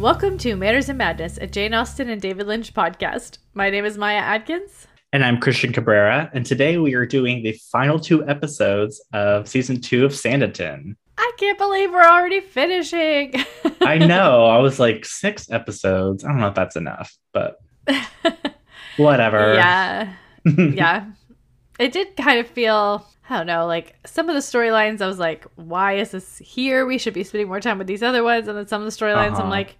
[0.00, 3.36] Welcome to Manners and Madness, a Jane Austen and David Lynch podcast.
[3.52, 4.86] My name is Maya Adkins.
[5.12, 6.30] And I'm Christian Cabrera.
[6.32, 10.96] And today we are doing the final two episodes of season two of Sanditon.
[11.18, 13.34] I can't believe we're already finishing.
[13.82, 14.46] I know.
[14.46, 16.24] I was like, six episodes.
[16.24, 17.58] I don't know if that's enough, but
[18.96, 19.52] whatever.
[19.52, 20.14] Yeah.
[20.44, 21.10] yeah.
[21.78, 25.18] It did kind of feel, I don't know, like some of the storylines, I was
[25.18, 26.86] like, why is this here?
[26.86, 28.48] We should be spending more time with these other ones.
[28.48, 29.42] And then some of the storylines, Uh-huh.
[29.42, 29.76] I'm like,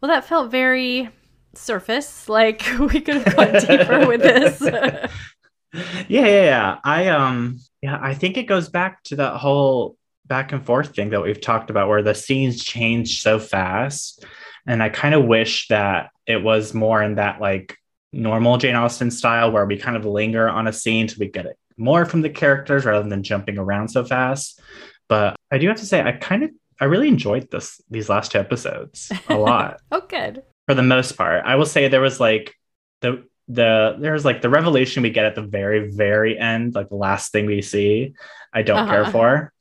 [0.00, 1.10] well, that felt very
[1.54, 2.28] surface.
[2.28, 4.60] Like we could have gone deeper with this.
[5.72, 6.78] yeah, yeah, yeah.
[6.84, 9.96] I um yeah, I think it goes back to that whole
[10.26, 14.24] back and forth thing that we've talked about where the scenes change so fast.
[14.66, 17.76] And I kind of wish that it was more in that like
[18.12, 21.46] normal Jane Austen style where we kind of linger on a scene so we get
[21.46, 24.60] it more from the characters rather than jumping around so fast.
[25.08, 28.32] But I do have to say I kind of I really enjoyed this these last
[28.32, 30.42] two episodes a lot oh, good.
[30.66, 31.42] for the most part.
[31.44, 32.54] I will say there was like
[33.00, 36.96] the the there's like the revelation we get at the very very end, like the
[36.96, 38.14] last thing we see.
[38.52, 39.10] I don't care Uh-huh.
[39.12, 39.52] for.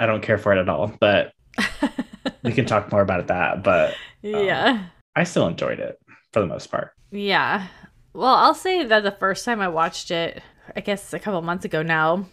[0.00, 0.92] I don't care for it at all.
[1.00, 1.32] But
[2.42, 3.62] we can talk more about that.
[3.62, 4.86] But yeah.
[5.16, 5.98] I still enjoyed it
[6.32, 6.92] for the most part.
[7.10, 7.66] Yeah.
[8.14, 10.42] Well, I'll say that the first time I watched it,
[10.76, 12.26] I guess a couple months ago now,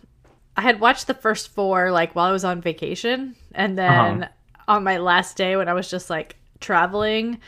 [0.58, 3.36] I had watched the first four like while I was on vacation.
[3.54, 4.76] And then Uh-huh.
[4.78, 7.40] on my last day when I was just like traveling,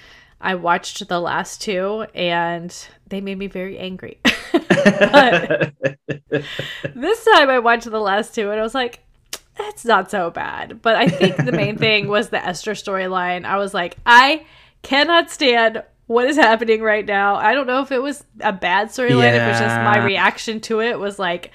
[0.41, 2.73] I watched the last two and
[3.08, 4.19] they made me very angry.
[6.95, 8.99] This time I watched the last two and I was like,
[9.59, 10.81] it's not so bad.
[10.81, 13.45] But I think the main thing was the Esther storyline.
[13.45, 14.45] I was like, I
[14.83, 17.36] cannot stand what is happening right now.
[17.36, 20.59] I don't know if it was a bad storyline, if it was just my reaction
[20.61, 21.52] to it was like,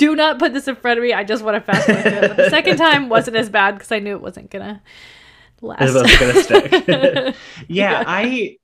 [0.00, 1.12] do not put this in front of me.
[1.12, 2.28] I just want to fast forward to it.
[2.28, 4.82] But the second time wasn't as bad because I knew it wasn't gonna
[5.60, 5.82] last.
[5.82, 6.72] it wasn't gonna stick.
[7.68, 8.04] yeah, Yeah.
[8.06, 8.56] I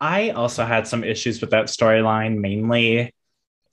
[0.00, 2.38] I also had some issues with that storyline.
[2.38, 3.14] Mainly,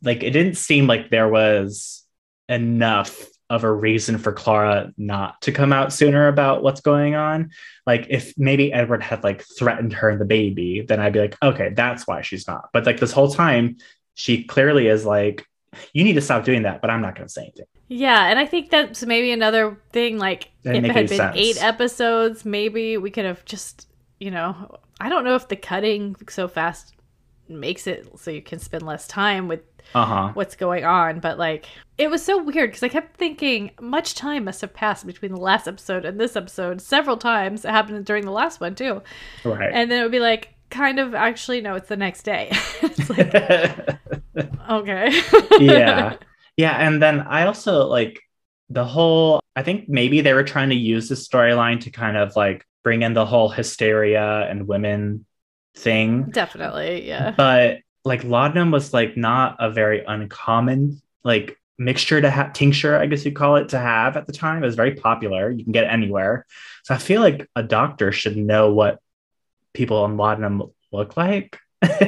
[0.04, 2.04] like it didn't seem like there was
[2.50, 7.52] enough of a reason for Clara not to come out sooner about what's going on.
[7.86, 11.38] Like if maybe Edward had like threatened her and the baby, then I'd be like,
[11.42, 12.68] okay, that's why she's not.
[12.74, 13.78] But like this whole time,
[14.16, 15.46] she clearly is like,
[15.94, 17.66] you need to stop doing that, but I'm not going to say anything.
[17.90, 20.18] Yeah, and I think that's maybe another thing.
[20.18, 21.36] Like, Didn't if it had been sense.
[21.38, 23.88] eight episodes, maybe we could have just,
[24.20, 26.96] you know, I don't know if the cutting so fast
[27.50, 29.62] makes it so you can spend less time with
[29.94, 30.32] Uh huh.
[30.34, 31.66] what's going on, but like,
[31.98, 35.40] it was so weird because I kept thinking much time must have passed between the
[35.40, 37.64] last episode and this episode several times.
[37.64, 39.02] It happened during the last one too.
[39.46, 39.72] Right.
[39.74, 42.50] And then it would be like, kind of actually, no, it's the next day.
[42.82, 43.98] it's like,
[44.70, 45.22] okay.
[45.60, 46.18] yeah.
[46.58, 48.20] Yeah and then i also like
[48.72, 52.36] the whole i think maybe they were trying to use the storyline to kind of
[52.36, 55.26] like bring in the whole hysteria and women
[55.76, 56.24] thing.
[56.32, 57.32] Definitely, yeah.
[57.38, 63.06] but like laudanum was like not a very uncommon like mixture to have tincture i
[63.06, 64.64] guess you'd call it to have at the time.
[64.64, 65.52] It was very popular.
[65.52, 66.46] You can get it anywhere.
[66.84, 69.00] So i feel like a doctor should know what
[69.74, 71.60] people on laudanum look like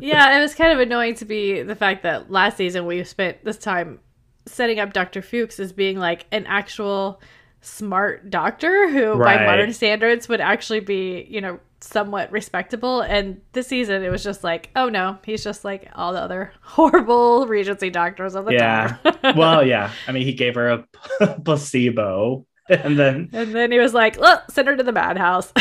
[0.00, 3.44] yeah, it was kind of annoying to be the fact that last season we spent
[3.44, 4.00] this time
[4.46, 5.22] setting up Dr.
[5.22, 7.20] Fuchs as being like an actual
[7.60, 13.00] smart doctor who, by modern standards, would actually be, you know, somewhat respectable.
[13.00, 16.52] And this season it was just like, oh no, he's just like all the other
[16.60, 18.96] horrible Regency doctors of the Yeah.
[19.22, 19.36] time.
[19.36, 19.90] well, yeah.
[20.06, 20.84] I mean, he gave her
[21.20, 25.52] a placebo, and then and then he was like, look, send her to the madhouse.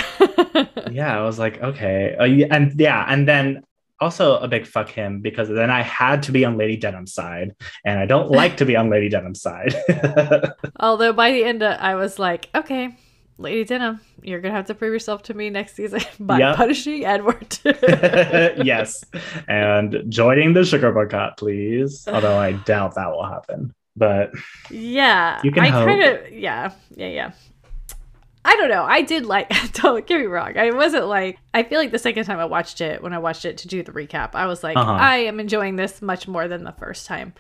[0.92, 2.24] yeah, I was like, okay, uh,
[2.56, 3.64] and yeah, and then
[4.00, 7.56] also a big fuck him because then I had to be on Lady Denham's side,
[7.86, 9.76] and I don't like to be on Lady Denham's side.
[10.80, 12.96] Although by the end, uh, I was like, okay,
[13.38, 16.56] Lady Denham, you're gonna have to prove yourself to me next season by Yep.
[16.56, 17.58] punishing Edward.
[17.64, 19.04] yes,
[19.48, 22.08] and joining the sugar boycott, please.
[22.08, 24.32] Although I doubt that will happen, but
[24.72, 27.32] yeah, You can I kind of, yeah, yeah, yeah.
[28.44, 28.84] I don't know.
[28.84, 29.50] I did like.
[29.74, 30.58] Don't get me wrong.
[30.58, 31.38] I wasn't like.
[31.54, 33.84] I feel like the second time I watched it, when I watched it to do
[33.84, 34.92] the recap, I was like, Uh-huh.
[34.92, 37.34] I am enjoying this much more than the first time.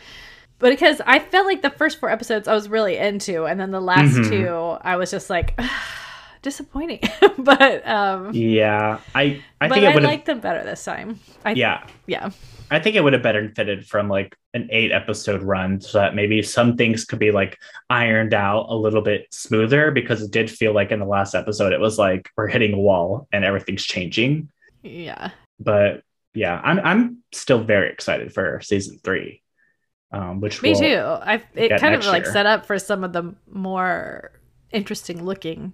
[0.60, 3.72] But because I felt like the first four episodes I was really into, and then
[3.72, 4.30] the last Mhm.
[4.30, 5.60] two I was just like
[6.44, 7.00] disappointing.
[7.40, 10.04] but um, yeah, I I but think I have.
[10.04, 11.19] liked them better this time.
[11.44, 12.30] I, Yeah, yeah,
[12.71, 16.15] I think it would have better fitted from like an eight episode run so that
[16.15, 17.59] maybe some things could be like
[17.89, 21.73] ironed out a little bit smoother because it did feel like in the last episode
[21.73, 24.50] it was like we're hitting a wall and everything's changing.
[24.83, 25.31] yeah.
[25.59, 26.03] But
[26.33, 29.41] yeah, I'm I'm still very excited for season three.
[30.13, 30.95] Um, which Me will- too.
[30.97, 32.33] I it kind of like year.
[32.33, 34.31] set up for some of the more
[34.71, 35.74] interesting looking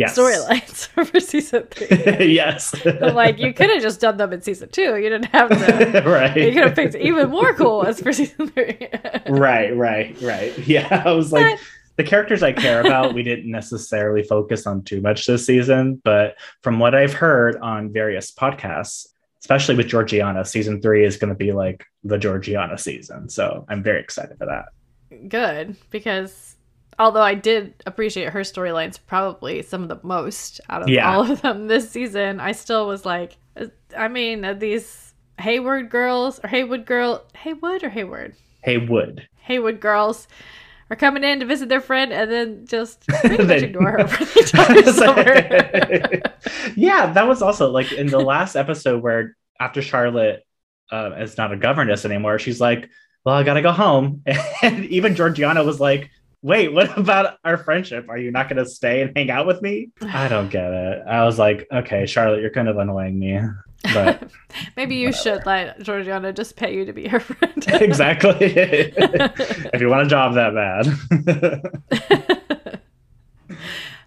[0.00, 0.18] Yes.
[0.18, 1.88] storylines for season three.
[2.34, 2.74] yes.
[2.86, 4.96] I'm like, you could have just done them in season two.
[4.96, 6.02] You didn't have to.
[6.06, 6.34] right.
[6.34, 8.88] You could have picked even more cool ones for season three.
[9.28, 10.56] right, right, right.
[10.66, 11.60] Yeah, I was like, But-
[11.96, 16.36] the characters I care about, we didn't necessarily focus on too much this season, but
[16.62, 19.06] from what I've heard on various podcasts,
[19.42, 23.28] especially with Georgiana, season three is going to be like the Georgiana season.
[23.28, 25.28] So I'm very excited for that.
[25.28, 26.56] Good, because
[27.00, 31.12] although I did appreciate her storylines probably some of the most out of Yeah.
[31.12, 33.36] all of them this season, I still was like,
[33.96, 38.36] I mean, these Hayward girls or Haywood girl, Haywood or Hayward?
[38.62, 39.26] Hey, Wood.
[39.40, 40.28] Haywood girls
[40.90, 44.40] are coming in to visit their friend and then just They- ignore her for the
[44.40, 46.22] entire summer.
[46.76, 50.46] yeah, that was also like in the last episode where after Charlotte
[50.92, 52.90] uh, is not a governess anymore, she's like,
[53.24, 54.22] "Well, I gotta go home,"
[54.62, 56.10] and even Georgiana was like,
[56.42, 58.06] "Wait, what about our friendship?
[58.08, 61.02] Are you not gonna stay and hang out with me?" I don't get it.
[61.06, 63.40] I was like, "Okay, Charlotte, you're kind of annoying me,"
[63.94, 64.30] but
[64.76, 67.64] Maybe you should let Georgiana just pay you to be her friend.
[67.68, 68.36] exactly.
[68.40, 72.46] if you want a job that bad.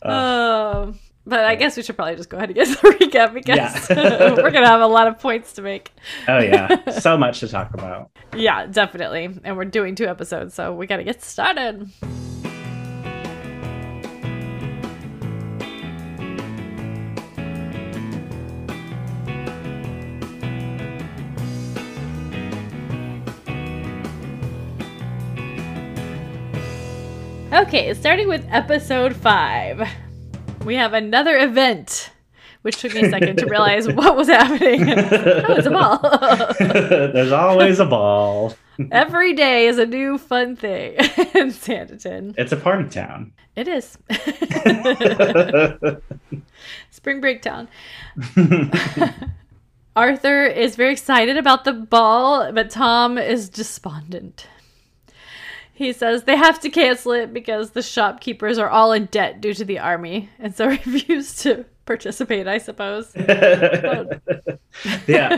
[0.01, 3.33] Uh, Um, but I guess we should probably just go ahead and get the recap
[3.33, 3.57] because
[3.89, 4.33] Yeah.
[4.41, 5.91] we're gonna have a lot of points to make.
[6.27, 8.09] oh yeah, so much to talk about.
[8.35, 9.29] Yeah, definitely.
[9.43, 11.89] And we're doing two episodes, so we gotta get started.
[27.53, 29.87] Okay, starting with episode five,
[30.65, 32.11] we have another event,
[32.61, 34.89] which took me a second to realize what was happening.
[34.89, 35.99] oh, it's a ball.
[36.59, 38.55] There's always a ball.
[38.91, 42.33] Every day is a new fun thing in Sanditon.
[42.37, 43.33] It's a party town.
[43.55, 43.97] It is.
[46.89, 47.69] Spring break town.
[49.95, 54.47] Arthur is very excited about the ball, but Tom is despondent.
[55.73, 59.55] He says they have to cancel it because the shopkeepers are all in debt due
[59.55, 63.11] to the army, and so refuse to participate, I suppose.
[63.15, 64.03] yeah,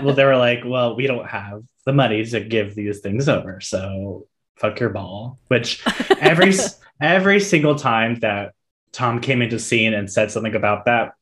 [0.03, 3.61] well, they were like, well, we don't have the money to give these things over,
[3.61, 4.27] so
[4.57, 5.39] fuck your ball.
[5.47, 5.81] Which
[6.19, 6.53] every
[7.01, 8.53] every single time that
[8.91, 11.13] Tom came into scene and said something about that,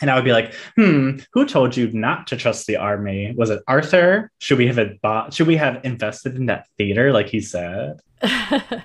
[0.00, 3.34] and I would be like, hmm, who told you not to trust the army?
[3.36, 4.30] Was it Arthur?
[4.38, 5.34] Should we have bought?
[5.34, 8.00] Should we have invested in that theater, like he said?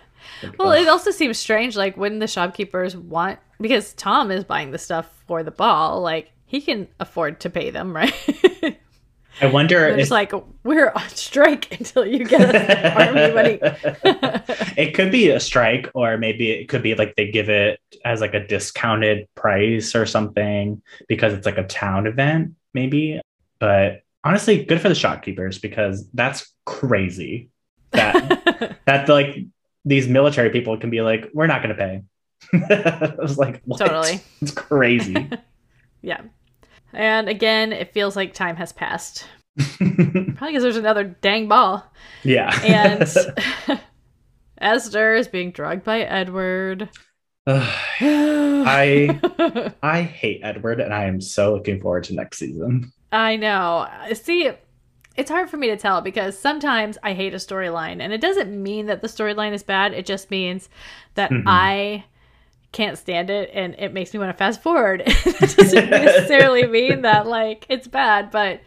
[0.57, 4.77] Well, it also seems strange, like wouldn't the shopkeepers want because Tom is buying the
[4.77, 8.78] stuff for the ball, like he can afford to pay them, right?
[9.41, 10.33] I wonder They're if like
[10.63, 13.59] we're on strike until you get us army money.
[14.77, 18.21] it could be a strike or maybe it could be like they give it as
[18.21, 23.19] like a discounted price or something because it's like a town event maybe
[23.59, 27.49] but honestly good for the shopkeepers because that's crazy
[27.91, 29.37] that that like
[29.85, 32.03] these military people can be like we're not going to pay
[32.53, 33.79] i was like what?
[33.79, 34.21] Totally.
[34.41, 35.29] it's crazy
[36.01, 36.21] yeah.
[36.93, 39.27] And again, it feels like time has passed.
[39.57, 41.91] Probably because there's another dang ball.
[42.23, 43.07] yeah And
[44.61, 46.89] Esther is being drugged by Edward.
[47.47, 49.19] I-
[49.81, 53.87] i hate edward and i am so looking forward to next season I know.
[54.13, 54.51] See,
[55.15, 58.61] it's hard for me to tell because sometimes I hate a storyline, and it doesn't
[58.61, 59.93] mean that the storyline is bad.
[59.95, 60.69] It just means
[61.15, 61.41] that Mhm.
[61.47, 62.03] I
[62.71, 65.03] can't stand it, and it makes me want to fast forward.
[65.05, 68.61] it doesn't necessarily mean that like it's bad, but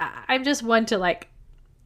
[0.00, 1.28] I'm just one to like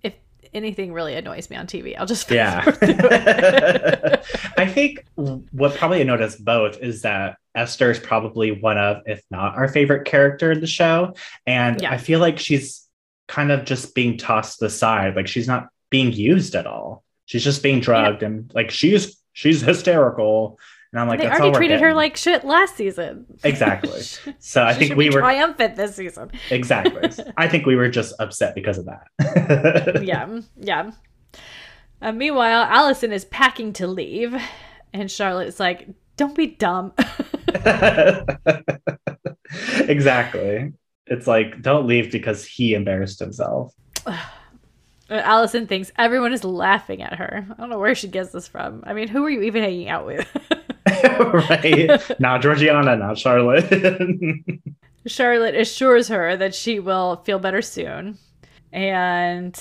[0.02, 0.14] if
[0.52, 2.62] anything really annoys me on TV, I'll just Yeah.
[4.56, 5.04] I think
[5.50, 9.68] what probably annoyed us both is that Esther is probably one of, if not our
[9.68, 11.14] favorite character in the show.
[11.46, 11.92] And Yeah.
[11.92, 12.86] I feel like she's
[13.26, 15.16] kind of just being tossed aside.
[15.16, 17.02] Like she's not being used at all.
[17.26, 20.58] She's just being drugged and like she's she's hysterical.
[20.94, 23.26] And I'm like, they already treated her like shit last season.
[23.42, 24.00] Exactly.
[24.38, 26.30] So I think we were triumphant this season.
[26.50, 27.10] exactly.
[27.36, 30.02] I think we were just upset because of that.
[30.04, 30.92] yeah, yeah.
[32.00, 34.40] Uh, meanwhile, Allison is packing to leave,
[34.92, 36.92] and Charlotte's like, "Don't be dumb."
[39.88, 40.74] exactly.
[41.06, 43.74] It's like, don't leave because he embarrassed himself.
[45.10, 47.46] Allison thinks everyone is laughing at her.
[47.50, 48.84] I don't know where she gets this from.
[48.86, 50.28] I mean, who are you even hanging out with?
[51.32, 52.20] right.
[52.20, 53.64] Not Georgiana, not Charlotte.
[55.06, 58.18] Charlotte assures her that she will feel better soon,
[58.72, 59.58] and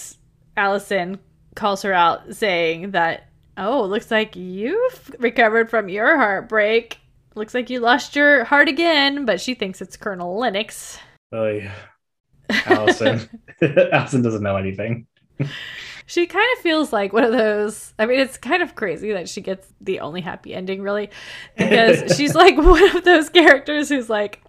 [0.55, 1.19] Allison
[1.55, 6.99] calls her out, saying that, "Oh, looks like you've recovered from your heartbreak."
[7.35, 10.97] looks like you lost your heart again, but she thinks it's Colonel Lennox.
[11.31, 11.73] Oh yeah.
[12.65, 13.41] Allison.
[13.91, 15.07] Allison doesn't know anything.
[16.05, 17.93] She kind of feels like one of those.
[17.97, 21.09] I mean, it's kind of crazy that she gets the only happy ending, really,
[21.57, 24.41] because she's like one of those characters who's like,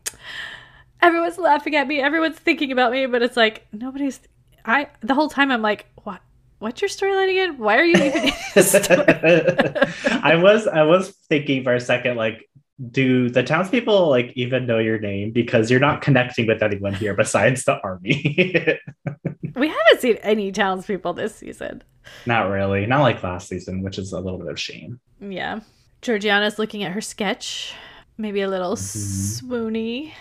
[1.00, 4.20] everyone's laughing at me, everyone's thinking about me, but it's like nobody's.
[4.64, 6.20] I the whole time I'm like, what?
[6.58, 7.58] What's your storyline again?
[7.58, 9.04] Why are you even in this story?
[10.22, 12.48] I was I was thinking for a second, like,
[12.90, 17.14] do the townspeople like even know your name because you're not connecting with anyone here
[17.14, 18.80] besides the army?
[19.56, 21.82] we haven't seen any townspeople this season.
[22.26, 24.98] not really, not like last season, which is a little bit of shame.
[25.20, 25.60] Yeah,
[26.02, 27.74] Georgiana's looking at her sketch,
[28.18, 29.42] maybe a little Mhm.
[29.42, 30.12] swoony.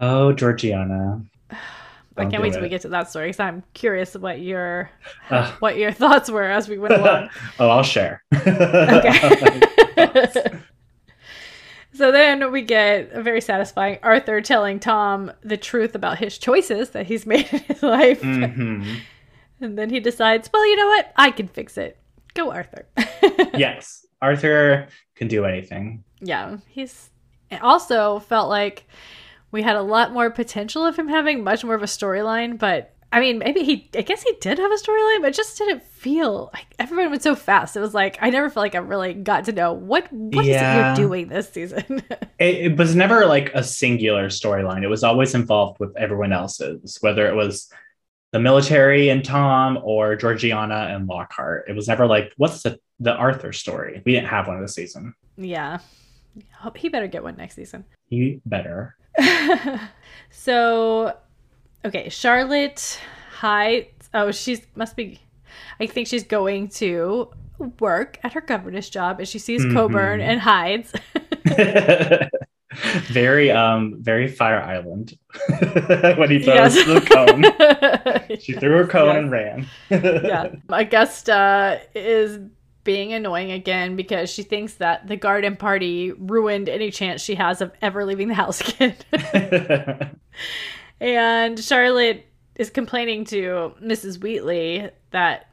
[0.00, 1.22] Oh, Georgiana.
[2.16, 2.62] I can't wait till it.
[2.62, 4.90] we get to that story because I'm curious what your
[5.30, 5.54] Ugh.
[5.60, 7.30] what your thoughts were as we went along.
[7.60, 8.24] oh, I'll share.
[8.34, 10.58] Okay.
[11.98, 16.90] So then we get a very satisfying Arthur telling Tom the truth about his choices
[16.90, 18.22] that he's made in his life.
[18.22, 19.00] Mhm.
[19.60, 21.12] And then he decides, well, you know what?
[21.16, 21.98] I can fix it.
[22.34, 22.86] Go, Arthur.
[23.54, 24.86] Yes, Arthur
[25.16, 26.04] can do anything.
[26.20, 26.58] yeah.
[26.68, 27.10] He's
[27.60, 28.84] also felt like
[29.50, 32.94] we had a lot more potential of him having much more of a storyline, but
[33.10, 35.82] I mean, maybe he, I guess he did have a storyline, but it just didn't
[35.82, 37.74] feel like everyone went so fast.
[37.74, 40.56] It was like, I never felt like I really got to know what, what is
[40.56, 42.02] it you're doing this season?
[42.40, 44.84] It, it was never like a singular storyline.
[44.84, 47.68] It was always involved with everyone else's, whether it was
[48.30, 51.64] the military and Tom or Georgiana and Lockhart.
[51.68, 54.02] It was never like, what's the, the Arthur story?
[54.06, 55.14] We didn't have one this season.
[55.36, 55.78] yeah.
[56.76, 57.84] He better get one next season.
[58.08, 58.94] He better.
[60.30, 61.16] so,
[61.84, 63.00] okay, Charlotte
[63.32, 64.08] hides.
[64.14, 65.20] Oh, she's must be.
[65.80, 67.30] I think she's going to
[67.80, 70.28] work at her governess job, and she sees Colbourne Mhm.
[70.28, 70.92] and hides.
[73.08, 75.16] very, um, very Fire Island
[76.16, 76.86] when he throws Yes.
[76.86, 77.00] the
[78.28, 78.38] cone.
[78.40, 79.16] She threw her cone Yes.
[79.16, 79.66] and ran.
[79.90, 82.38] yeah, Augusta is
[82.84, 87.60] being annoying again because she thinks that the garden party ruined any chance she has
[87.60, 88.94] of ever leaving the house again.
[91.00, 92.26] And Charlotte
[92.56, 94.20] is complaining to Mrs.
[94.20, 95.48] Wheatley that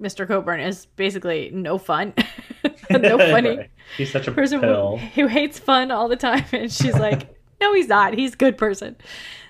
[0.00, 0.26] Mr.
[0.26, 2.14] Colbourne is basically no fun.
[2.90, 3.70] no funny Right.
[3.96, 6.44] He's such a person who, who hates fun all the time.
[6.52, 8.14] And she's like, no, he's not.
[8.14, 8.96] He's a good person.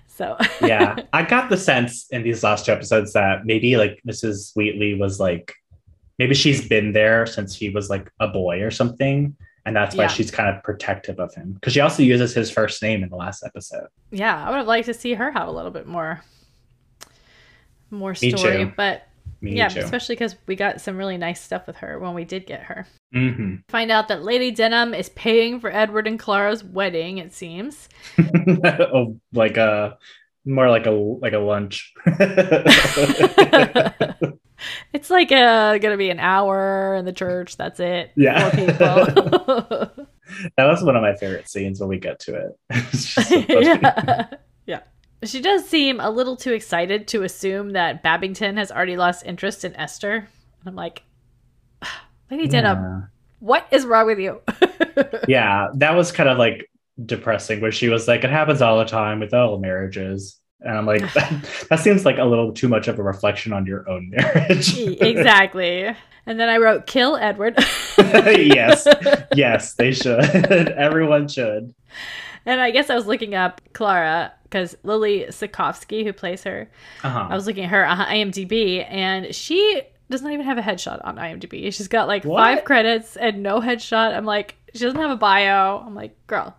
[0.06, 4.52] So, yeah, I got the sense in these last two episodes that maybe like Mrs.
[4.56, 5.52] Wheatley was like,
[6.18, 9.36] maybe she's been there since he was like a boy or something,
[9.68, 10.08] and that's why Yeah.
[10.08, 13.16] she's kind of protective of him because she also uses his first name in the
[13.16, 13.86] last episode.
[14.10, 16.22] yeah, I would have liked to see her have a little bit more
[17.90, 18.64] more Me story.
[18.64, 19.06] But
[19.42, 19.80] Me yeah, too.
[19.80, 22.86] especially because we got some really nice stuff with her when we did get her.
[23.12, 27.88] hmm Find out that Lady Denham is paying for Edward and Clara's wedding, it seems.
[28.18, 29.98] oh, like a
[30.44, 31.92] more like a like a lunch.
[34.92, 37.56] it's like uh gonna be an hour in the church.
[37.56, 38.12] That's it.
[38.16, 38.50] Yeah.
[40.58, 42.58] That was one of my favorite scenes when we get to it.
[42.92, 44.28] So yeah.
[44.66, 44.80] yeah.
[45.24, 49.64] She does seem a little too excited to assume that Babington has already lost interest
[49.64, 50.16] in Esther.
[50.16, 51.02] And I'm like,
[52.30, 53.00] Lady Denham, Yeah.
[53.40, 54.42] what is wrong with you?
[55.28, 56.70] yeah, that was kind of like
[57.06, 60.38] depressing where she was like, it happens all the time with all marriages.
[60.60, 63.64] And I'm like, that, that seems like a little too much of a reflection on
[63.66, 64.76] your own marriage.
[64.78, 65.94] exactly.
[66.26, 67.54] And then I wrote, kill Edward.
[67.98, 68.86] yes,
[69.34, 70.18] yes, they should.
[70.24, 71.74] Everyone should.
[72.44, 76.70] And I guess I was looking up Clara because Lily Sacofsky, who plays her,
[77.02, 77.28] Uh-huh.
[77.30, 81.00] I was looking at her on IMDb, and she does not even have a headshot
[81.04, 81.72] on IMDb.
[81.72, 82.42] She's got like What?
[82.42, 84.14] five credits and no headshot.
[84.16, 85.78] I'm like, she doesn't have a bio.
[85.86, 86.56] I'm like, girl.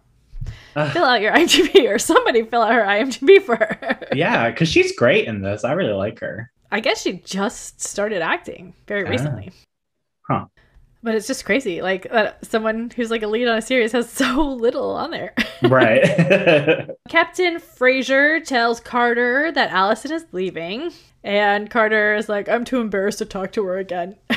[0.94, 4.08] fill out your IMDb or somebody fill out her IMDb for her.
[4.14, 5.64] yeah, because she's great in this.
[5.64, 6.52] I really like her.
[6.72, 9.10] I guess she just started acting very Ah.
[9.10, 9.52] recently.
[10.28, 10.46] Huh.
[11.02, 11.82] But it's just crazy.
[11.82, 15.34] Like that someone who's like a lead on a series has so little on there.
[15.64, 16.90] Right.
[17.10, 20.92] Captain Fraser tells Carter that Allison is leaving,
[21.24, 24.16] and Carter is like, "I'm too embarrassed to talk to her again."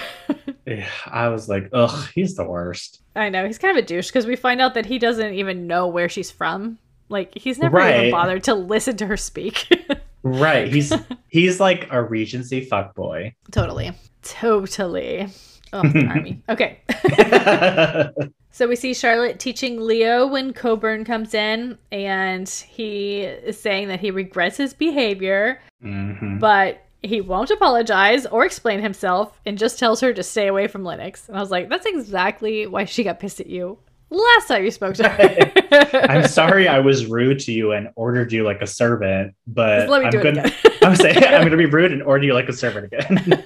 [0.65, 3.01] Yeah, I was like, ugh, he's the worst.
[3.17, 5.67] I know he's kind of a douche because we find out that he doesn't even
[5.67, 6.79] know where she's from.
[7.09, 7.97] Like he's never Right.
[7.99, 9.69] even bothered to listen to her speak.
[10.25, 10.73] Right.
[10.73, 10.93] He's
[11.31, 13.35] he's like a Regency fuckboy.
[13.51, 13.91] totally,
[14.23, 15.27] totally.
[15.73, 16.43] Oh, the army.
[16.49, 16.79] Okay.
[18.53, 24.01] So we see Charlotte teaching Leo when Colbourne comes in, and he is saying that
[24.01, 26.39] he regrets his behavior, Mhm.
[26.39, 30.85] but he won't apologize or explain himself and just tells her to stay away from
[30.85, 31.29] Lennox.
[31.29, 33.79] And I was like, that's exactly why she got pissed at you
[34.11, 36.07] last time you spoke to her.
[36.11, 40.01] I'm sorry I was rude to you and ordered you like a servant, but let
[40.01, 40.53] me I'm do it gonna, again.
[40.83, 43.43] I'm saying I'm gonna be rude and order you like a servant again.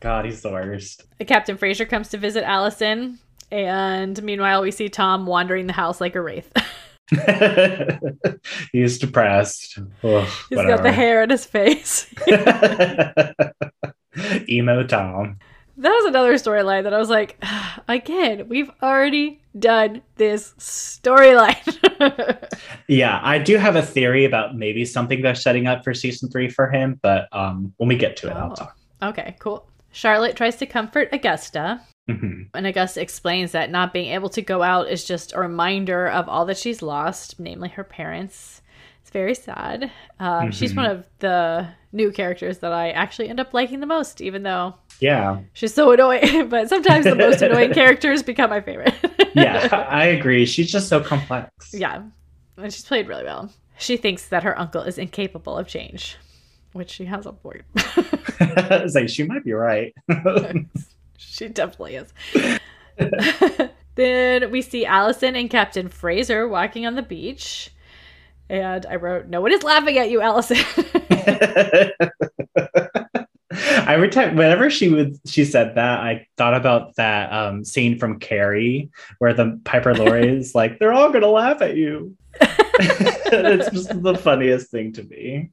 [0.00, 1.04] God, he's the worst.
[1.26, 3.18] Captain Fraser comes to visit Allison,
[3.50, 6.52] and meanwhile, we see Tom wandering the house like a wraith.
[8.72, 9.78] he's depressed.
[10.04, 12.12] Ugh, He's got the hair in his face.
[14.48, 15.38] Emo Tom.
[15.76, 17.42] that was another storyline that I was like,
[17.88, 21.54] again, we've already done this storyline.
[22.88, 26.48] Yeah, I do have a theory about maybe something they're setting up for season three
[26.48, 28.54] for him, but um, when we get to it, I'll Oh.
[28.54, 28.76] talk.
[29.02, 29.66] okay, cool.
[29.92, 32.48] Charlotte tries to comfort Augusta, Mhm.
[32.54, 36.28] and Augusta explains that not being able to go out is just a reminder of
[36.28, 38.62] all that she's lost, namely her parents.
[39.02, 39.90] It's very sad.
[40.20, 40.76] Um, She's Mhm.
[40.76, 44.74] one of the new characters that I actually end up liking the most, even though
[45.00, 46.48] Yeah, she's so annoying.
[46.50, 48.94] but sometimes the most annoying characters become my favorite.
[49.34, 50.44] yeah, I agree.
[50.46, 51.72] She's just so complex.
[51.72, 52.02] yeah,
[52.56, 53.50] and she's played really well.
[53.78, 56.16] She thinks that her uncle is incapable of change,
[56.72, 57.62] which she has a point.
[58.40, 59.94] it's like she might be right.
[61.18, 62.12] She definitely is.
[63.96, 67.70] then we see Allison and Captain Fraser walking on the beach.
[68.48, 70.56] And I wrote, No one is laughing at you, Allison.
[73.50, 78.20] Every time, whenever she would, she said that, I thought about that um, scene from
[78.20, 84.02] Carrie where the Piper Laurie is like, "They're all gonna laugh at you." it's just
[84.02, 85.50] the funniest thing to me.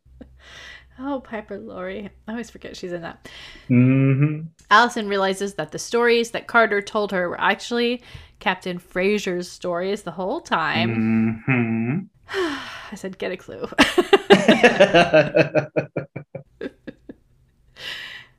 [1.00, 2.10] Oh, Piper Laurie.
[2.28, 3.28] I always forget she's in that.
[3.68, 8.02] hmm Allison realizes that the stories that Carter told her were actually
[8.40, 11.42] Captain Fraser's stories the whole time.
[11.46, 12.00] hmm
[12.92, 13.68] I said, Get a clue.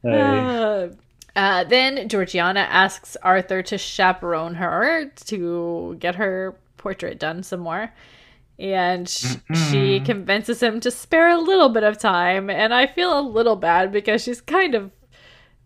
[0.02, 0.40] Hey.
[0.40, 0.88] Uh,
[1.35, 7.92] uh, then Georgiana asks Arthur to chaperone her to get her portrait done some more.
[8.59, 10.05] And she mm-hmm.
[10.05, 12.49] convinces him to spare a little bit of time.
[12.49, 14.90] And I feel a little bad because she's kind of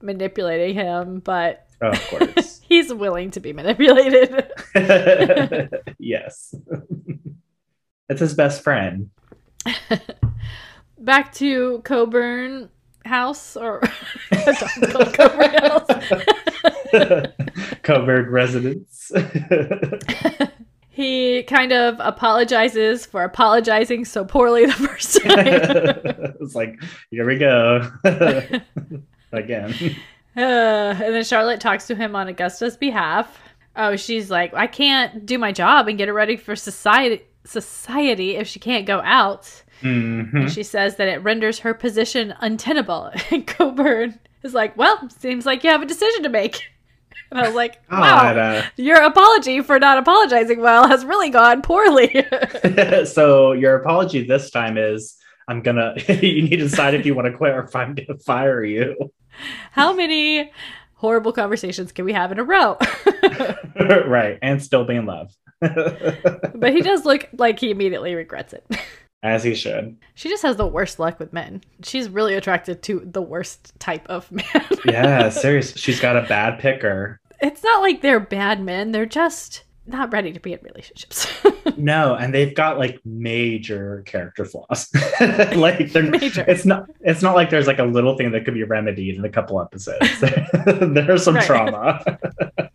[0.02, 2.60] manipulating him, but oh, of course.
[2.68, 4.50] he's willing to be manipulated.
[5.98, 6.54] yes.
[8.08, 9.10] it's his best friend.
[10.98, 12.70] Back to Colbourne
[13.04, 13.80] House, or
[14.32, 15.88] Colbourne House.
[17.82, 19.10] Covered residence.
[21.00, 25.36] He kind of apologizes for apologizing so poorly the first time.
[26.40, 26.78] it's like,
[27.10, 27.90] here we go.
[29.32, 29.74] Again.
[30.36, 33.38] Uh, and then Charlotte talks to him on Augusta's behalf.
[33.76, 38.36] Oh, she's like, I can't do my job and get her ready for society society
[38.36, 39.50] if she can't go out.
[39.80, 40.34] Mhm.
[40.34, 43.10] And she says that it renders her position untenable.
[43.30, 46.64] And Colbourne is like, Well, seems like you have a decision to make.
[47.30, 51.30] And I was like, Wow, God, uh, your apology for not apologizing well has really
[51.30, 52.26] gone poorly.
[53.04, 55.16] so your apology this time is
[55.48, 58.18] I'm gonna you need to decide if you want to quit or if I'm gonna
[58.18, 59.12] fire you.
[59.72, 60.52] How many
[60.94, 62.78] horrible conversations can we have in a row?
[63.78, 64.38] right.
[64.42, 65.34] And still be in love.
[65.60, 68.64] but he does look like he immediately regrets it.
[69.22, 69.96] As he should.
[70.14, 71.62] She just has the worst luck with men.
[71.82, 74.44] She's really attracted to the worst type of man.
[74.86, 75.78] Yeah, seriously.
[75.78, 77.20] She's got a bad picker.
[77.40, 81.26] it's not like they're bad men, they're just not ready to be in relationships.
[81.76, 84.90] No, and they've got like major character flaws.
[85.56, 86.44] like they're Major.
[86.46, 89.24] it's not it's not like there's like a little thing that could be remedied in
[89.24, 90.20] a couple episodes.
[90.66, 92.02] there's some trauma.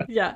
[0.08, 0.36] yeah.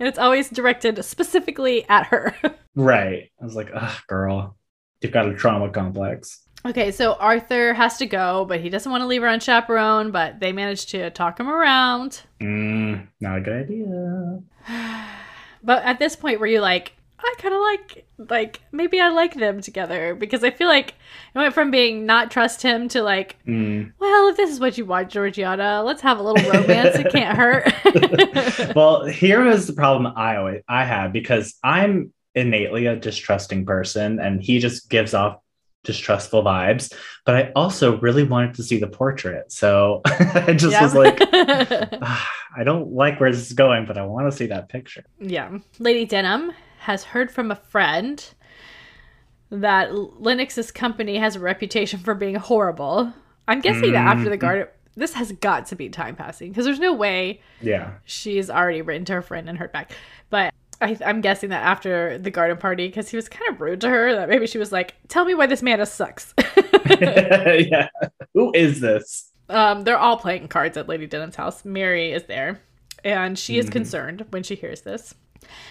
[0.00, 2.34] And it's always directed specifically at her.
[2.74, 3.30] right.
[3.40, 4.56] I was like, ugh, girl,
[5.00, 6.42] you've got a trauma complex.
[6.66, 10.40] okay, so Arthur has to go, but he doesn't want to leave her unchaperoned, but
[10.40, 12.22] they manage to talk him around.
[12.40, 14.40] Mm, not a good idea.
[15.62, 19.34] But at this point, were you like, I kind of like, like, maybe I like
[19.34, 20.14] them together?
[20.14, 20.90] Because I feel like
[21.34, 23.92] it went from being not trust him to like, Mm.
[23.98, 26.94] well, if this is what you want, Georgiana, let's have a little romance.
[26.96, 27.72] it can't hurt.
[28.76, 34.18] well, here is the problem I always I have because I'm innately a distrusting person,
[34.20, 35.38] and he just gives off
[35.84, 36.92] distrustful vibes.
[37.24, 40.82] But I also really wanted to see the portrait, so I just Yeah.
[40.82, 41.18] was like,
[42.02, 45.04] "Ah, I don't like where this is going, but I want to see that picture.
[45.18, 45.58] yeah.
[45.78, 48.24] Lady Denham has heard from a friend
[49.50, 53.12] that Lennox's company has a reputation for being horrible.
[53.46, 54.40] I'm guessing that after the Mhm.
[54.40, 58.82] garden, this has got to be time passing because there's no way Yeah, she's already
[58.82, 59.92] written to her friend and heard back.
[60.28, 63.80] But I, I'm guessing that after the garden party, because he was kind of rude
[63.80, 66.34] to her, that maybe she was like, "Tell me why this man sucks."
[67.00, 67.88] yeah.
[68.34, 69.32] Who is this?
[69.50, 71.64] um, they're all playing cards at Lady Denham's house.
[71.64, 72.60] Mary is there,
[73.02, 73.72] and she is Mhm.
[73.72, 75.14] concerned when she hears this.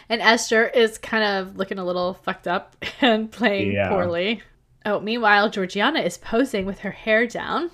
[0.09, 3.89] And Esther is kind of looking a little fucked up and playing Yeah.
[3.89, 4.41] poorly.
[4.85, 7.69] Oh, meanwhile, Georgiana is posing with her hair down.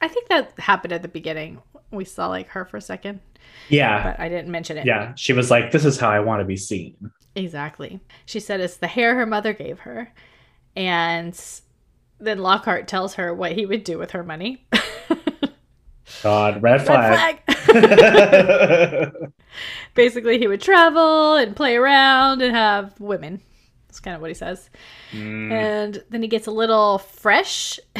[0.00, 1.60] I think that happened at the beginning.
[1.90, 3.20] We saw like her for a second,
[3.68, 4.02] Yeah.
[4.02, 4.86] but I didn't mention it.
[4.86, 5.14] Yeah.
[5.14, 7.10] She was like, this is how I want to be seen.
[7.34, 8.00] Exactly.
[8.26, 10.12] She said it's the hair her mother gave her.
[10.76, 11.38] And
[12.18, 14.66] then Lockhart tells her what he would do with her money.
[16.22, 17.42] God, red Red flag.
[17.46, 19.32] flag.
[19.94, 23.40] Basically, he would travel and play around and have women.
[23.86, 24.70] That's kind of what he says.
[25.12, 25.52] Mm.
[25.52, 27.78] And then he gets a little fresh.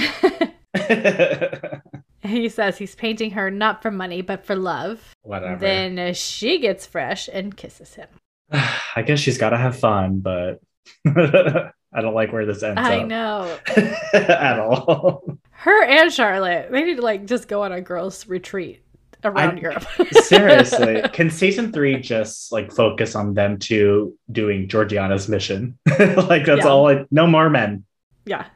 [2.23, 5.15] he says he's painting her not for money, but for love.
[5.23, 5.61] Whatever.
[5.61, 8.09] Then she gets fresh and kisses him.
[8.97, 10.61] I guess she's got to have fun, but
[11.07, 13.59] I don't like where this ends I know.
[14.13, 15.39] at all.
[15.51, 18.83] Her and Charlotte, they need to like just go on a girls' retreat
[19.25, 19.85] around I- Europe.
[20.23, 25.79] Seriously, can season three just like focus on them two doing Georgiana's mission?
[25.89, 26.69] like that's Yeah.
[26.69, 26.83] all.
[26.85, 27.85] Like no more men.
[28.25, 28.47] yeah.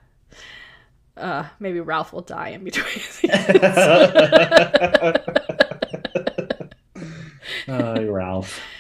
[1.17, 3.05] Uh, maybe Ralph will die in between.
[7.69, 8.61] oh, Ralph.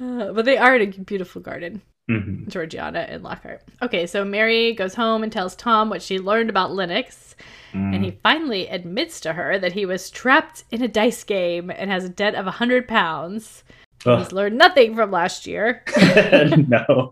[0.00, 2.46] Uh, but they are in a beautiful garden, Mhm.
[2.46, 3.62] Georgiana and Lockhart.
[3.82, 7.34] Okay, so Mary goes home and tells Tom what she learned about Lennox,
[7.72, 11.90] and he finally admits to her that he was trapped in a dice game and
[11.90, 13.64] has a debt of a hundred pounds.
[14.04, 15.82] He's learned nothing from last year.
[16.68, 17.10] no.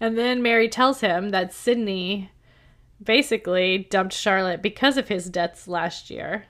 [0.00, 2.30] And then Mary tells him that Sidney
[3.02, 6.44] basically dumped Charlotte because of his debts last year.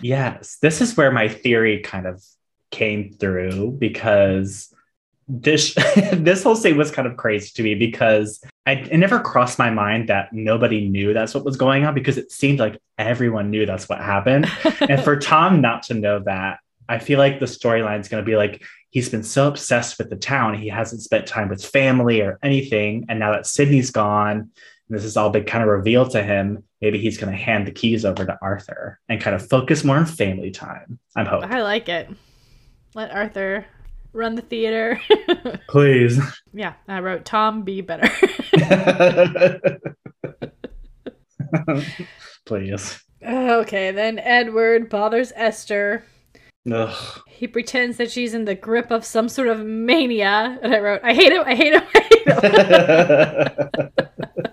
[0.00, 2.24] Yes, this is where my theory kind of
[2.70, 4.72] came through because
[5.28, 5.74] this
[6.12, 9.70] this whole scene was kind of crazy to me because I, it never crossed my
[9.70, 13.66] mind that nobody knew that's what was going on because it seemed like everyone knew
[13.66, 14.50] that's what happened.
[14.80, 16.58] and for Tom not to know that,
[16.88, 20.08] I feel like the storyline is going to be like he's been so obsessed with
[20.08, 23.06] the town, he hasn't spent time with family or anything.
[23.08, 24.50] And now that Sidney's gone,
[24.88, 27.72] this has all been kind of revealed to him, maybe he's going to hand the
[27.72, 30.98] keys over to Arthur and kind of focus more on family time.
[31.16, 31.52] I'm hoping.
[31.52, 32.08] I like it.
[32.94, 33.66] Let Arthur
[34.12, 35.00] run the theater.
[35.68, 36.20] Please.
[36.52, 38.10] yeah, I wrote Tom be better.
[42.46, 43.02] Please.
[43.24, 46.04] okay, then Edward bothers Esther.
[46.70, 47.20] Ugh.
[47.28, 51.00] He pretends that she's in the grip of some sort of mania, and I wrote,
[51.04, 52.26] I hate him, I hate him, I hate
[53.76, 54.44] him.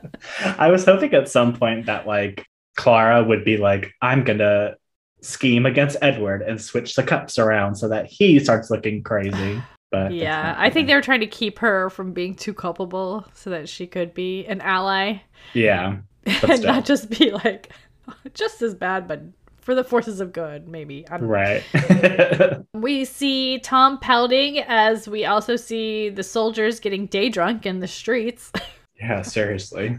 [0.58, 4.76] I was hoping at some point that like Clara would be like, I'm gonna
[5.22, 9.62] scheme against Edward and switch the cups around so that he starts looking crazy.
[9.92, 13.50] But yeah, I think they were trying to keep her from being too culpable so
[13.50, 15.20] that she could be an ally
[15.54, 17.72] yeah, and not just be like
[18.34, 19.22] just as bad, but
[19.62, 21.06] for the forces of good, maybe.
[21.20, 21.64] Right.
[22.74, 27.88] We see Tom pouting as we also see the soldiers getting day drunk in the
[27.88, 28.52] streets.
[29.00, 29.98] Yeah, seriously,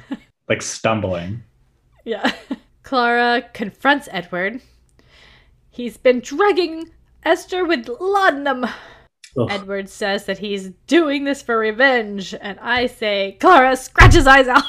[0.48, 1.42] like stumbling.
[2.04, 2.32] yeah.
[2.82, 4.61] Clara confronts Edward.
[5.70, 6.90] He's been drugging
[7.24, 8.64] Esther with laudanum.
[9.38, 9.48] Ugh.
[9.50, 14.48] Edward says that he's doing this for revenge, and I say, Clara, scratch his eyes
[14.48, 14.62] out.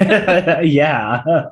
[0.64, 1.22] yeah,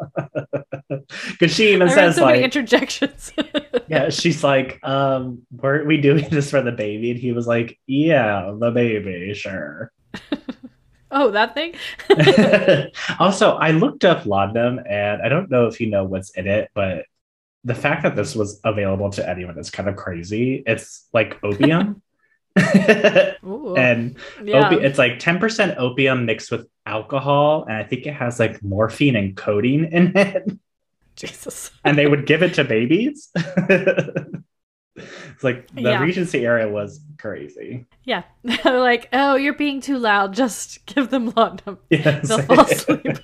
[0.88, 3.32] because she even I says so like, interjections.
[3.88, 7.12] yeah, she's like, um, weren't we doing this for the baby?
[7.12, 9.92] And he was like, yeah, the baby, sure.
[11.10, 11.74] Oh, that thing?
[13.18, 16.70] also, I looked up laudanum, and I don't know if you know what's in it,
[16.74, 17.06] but
[17.64, 20.62] the fact that this was available to anyone is kind of crazy.
[20.66, 22.02] It's like opium.
[22.56, 24.70] And yeah.
[24.70, 29.16] opi- it's like 10% opium mixed with alcohol and i think it has like morphine
[29.16, 30.48] and codeine in it
[31.16, 31.72] Jesus.
[31.84, 33.30] and they would give it to babies
[34.96, 36.02] it's like the Yeah.
[36.02, 38.22] regency area was crazy Yeah.
[38.44, 40.32] They're like, oh, you're being too loud.
[40.34, 41.78] Just give them laudanum.
[41.90, 42.28] yes.
[42.28, 43.18] They'll fall asleep.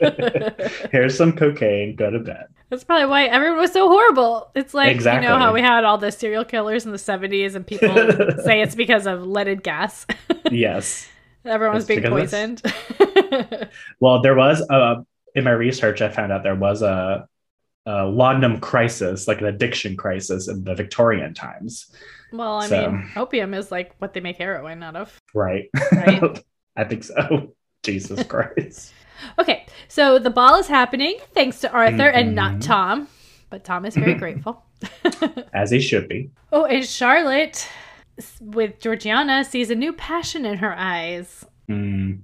[0.91, 4.51] here's some cocaine go to bed That's probably why everyone was so horrible.
[4.55, 7.67] It's like, you know how we had all the serial killers in the 70s and
[7.67, 7.89] people
[8.43, 10.07] say it's because of leaded gas.
[10.51, 11.09] yes
[11.45, 12.63] Everyone was It's being poisoned.
[14.01, 15.05] well there was a
[15.35, 17.27] in my research i found out there was a,
[17.87, 21.91] a laudanum crisis like an addiction crisis in the victorian times
[22.35, 25.19] well, I So- mean, opium is like what they make heroin out of.
[25.35, 26.43] right Right.
[26.77, 28.93] i think so jesus christ
[29.39, 32.63] Okay, so the ball is happening thanks to Arthur and not Mhm.
[32.67, 33.09] Tom,
[33.51, 34.65] but Tom is very grateful.
[35.55, 37.69] as he should be Oh, and Charlotte
[38.41, 41.45] with Georgiana sees a new passion in her eyes.
[41.71, 42.23] Mhm.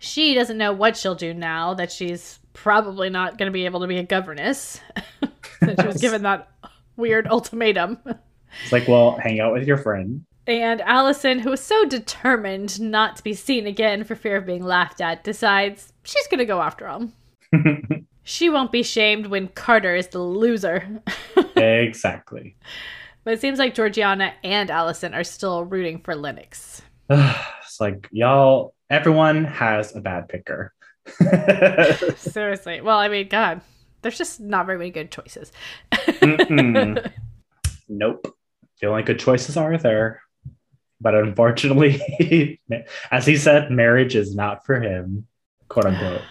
[0.00, 3.80] She doesn't know what she'll do now that she's probably not going to be able
[3.80, 4.80] to be a governess.
[5.60, 6.48] Since she was given that
[6.96, 7.98] weird ultimatum.
[8.62, 10.24] It's like, well, hang out with your friend.
[10.46, 14.64] And Allison, who is so determined not to be seen again for fear of being
[14.64, 17.12] laughed at, decides she's going to go after him.
[18.24, 21.00] she won't be shamed when Carter is the loser.
[21.56, 22.56] exactly.
[23.24, 26.82] But it seems like Georgiana and Allison are still rooting for Lennox.
[27.08, 30.74] it's like, y'all, everyone has a bad picker.
[32.16, 32.80] Seriously.
[32.80, 33.60] Well, I mean, God,
[34.02, 35.52] there's just not very many good choices.
[37.88, 38.36] nope.
[38.80, 40.22] The only good choices are there.
[41.00, 42.58] But unfortunately,
[43.10, 45.26] as he said, marriage is not for him,
[45.68, 46.22] quote unquote.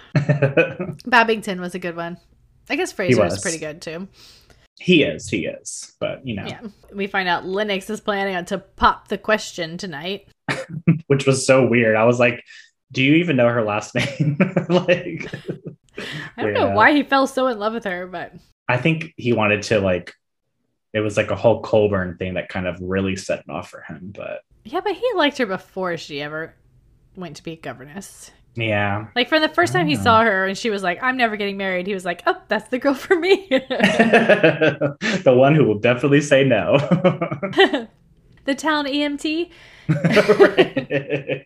[1.05, 2.17] Babington was a good one.
[2.69, 3.33] I guess Fraser was.
[3.33, 4.07] was pretty good too.
[4.79, 5.93] He is, he is.
[5.99, 6.45] But you know.
[6.47, 6.61] Yeah.
[6.93, 10.27] We find out Lennox is planning on to pop the question tonight.
[11.07, 11.97] Which was so weird.
[11.97, 12.41] I was like,
[12.91, 14.37] do you even know her last name?
[14.69, 15.33] like
[16.37, 16.65] I don't yeah.
[16.65, 18.33] know why he fell so in love with her, but
[18.67, 20.13] I think he wanted to like
[20.93, 23.81] it was like a whole Colbourne thing that kind of really set it off for
[23.81, 24.11] him.
[24.15, 26.55] But yeah, but he liked her before she ever
[27.15, 28.31] went to be a governess.
[28.55, 29.07] Yeah.
[29.15, 30.01] Like from the first time he know.
[30.01, 32.67] saw her and she was like, I'm never getting married, he was like, Oh, that's
[32.69, 33.47] the girl for me.
[33.49, 36.77] the one who will definitely say no.
[38.45, 39.49] the town EMT.
[39.87, 41.45] the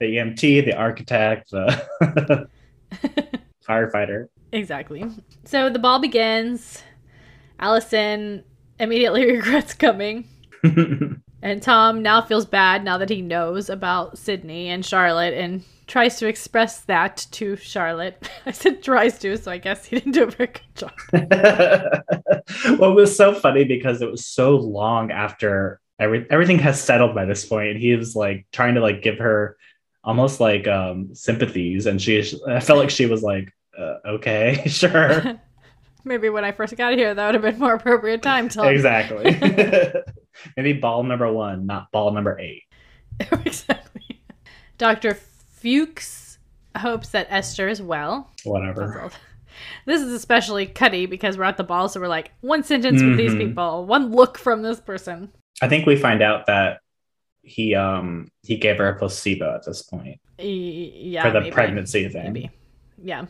[0.00, 2.48] EMT, the architect, the
[3.66, 4.28] firefighter.
[4.52, 5.04] Exactly.
[5.44, 6.82] So the ball begins.
[7.58, 8.44] Allison
[8.78, 10.28] immediately regrets coming.
[11.42, 16.16] and Tom now feels bad now that he knows about Sidney and Charlotte and tries
[16.18, 18.28] to express that to Charlotte.
[18.46, 20.92] I said tries to, so I guess he didn't do a very good job.
[22.78, 27.14] well, it was so funny because it was so long after every, everything has settled
[27.14, 27.78] by this point.
[27.78, 29.56] He was like trying to like give her
[30.04, 35.40] almost like um sympathies, and she I felt like she was like, uh, okay, sure.
[36.04, 39.36] Maybe when I first got here, that would have been more appropriate time to exactly.
[40.56, 42.64] Maybe ball number one, not ball number eight.
[43.20, 44.20] exactly.
[44.78, 46.38] Doctor Fuchs
[46.76, 48.32] hopes that Esther is well.
[48.42, 49.12] Whatever.
[49.86, 53.10] This is especially cutty because we're at the ball, so we're like one sentence mm-hmm.
[53.10, 53.48] with these mm-hmm.
[53.50, 55.30] people, one look from this person.
[55.62, 56.80] I think we find out that
[57.42, 60.20] he um he gave her a placebo at this point.
[60.38, 61.52] Yeah, for the maybe.
[61.52, 62.32] pregnancy thing.
[62.32, 62.50] Maybe.
[63.02, 63.26] Yeah.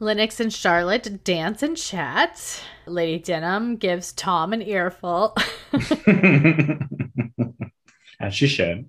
[0.00, 2.62] Lennox and Charlotte dance and chat.
[2.86, 5.36] Lady Denham gives Tom an earful.
[8.20, 8.88] As she should.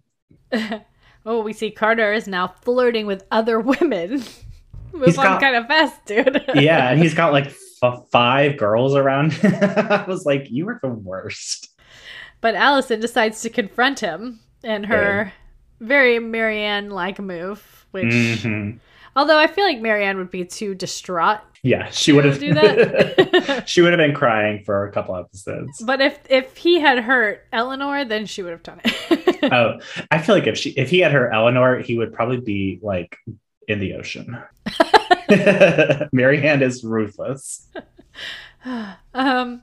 [1.26, 4.24] oh, we see Carter is now flirting with other women.
[4.94, 6.44] Move on kind of fast, dude.
[6.56, 9.38] yeah, and he's got like f- five girls around.
[9.44, 11.70] I was like, you are the worst.
[12.42, 15.34] But Allison decides to confront him in her
[15.80, 18.78] very Marianne like move, which mm-hmm.
[19.16, 21.42] although I feel like Marianne would be too distraught.
[21.64, 23.64] Yeah, she would have do that.
[23.68, 25.82] she would have been crying for a couple episodes.
[25.86, 29.40] But if if he had hurt Eleanor, then she would have done it.
[29.52, 29.80] oh,
[30.12, 33.18] I feel like if she if he had hurt Eleanor, he would probably be like
[33.68, 34.38] in the ocean.
[36.14, 37.68] Marianne is ruthless.
[39.14, 39.62] Um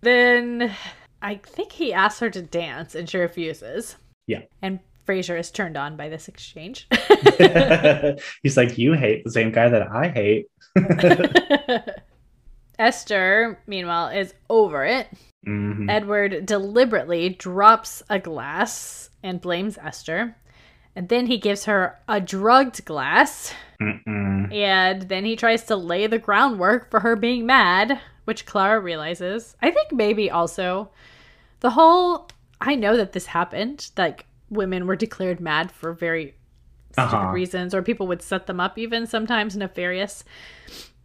[0.00, 0.74] then
[1.22, 3.96] I think he asks her to dance and she refuses.
[4.26, 4.42] Yeah.
[4.62, 6.86] And Fraser is turned on by this exchange.
[8.42, 10.46] He's like, You hate the same guy that I hate.
[12.78, 15.08] Esther, meanwhile, is over it.
[15.46, 15.90] Mm-hmm.
[15.90, 20.36] Edward deliberately drops a glass and blames Esther.
[20.98, 23.54] And then he gives her a drugged glass.
[23.80, 24.52] Mm-mm.
[24.52, 29.56] And then he tries to lay the groundwork for her being mad, which Clara realizes.
[29.62, 30.90] I think maybe also
[31.60, 32.28] the whole
[32.60, 36.34] I know that this happened, like women were declared mad for very
[36.96, 37.28] uh-huh.
[37.28, 40.24] reasons, or people would set them up even sometimes nefarious.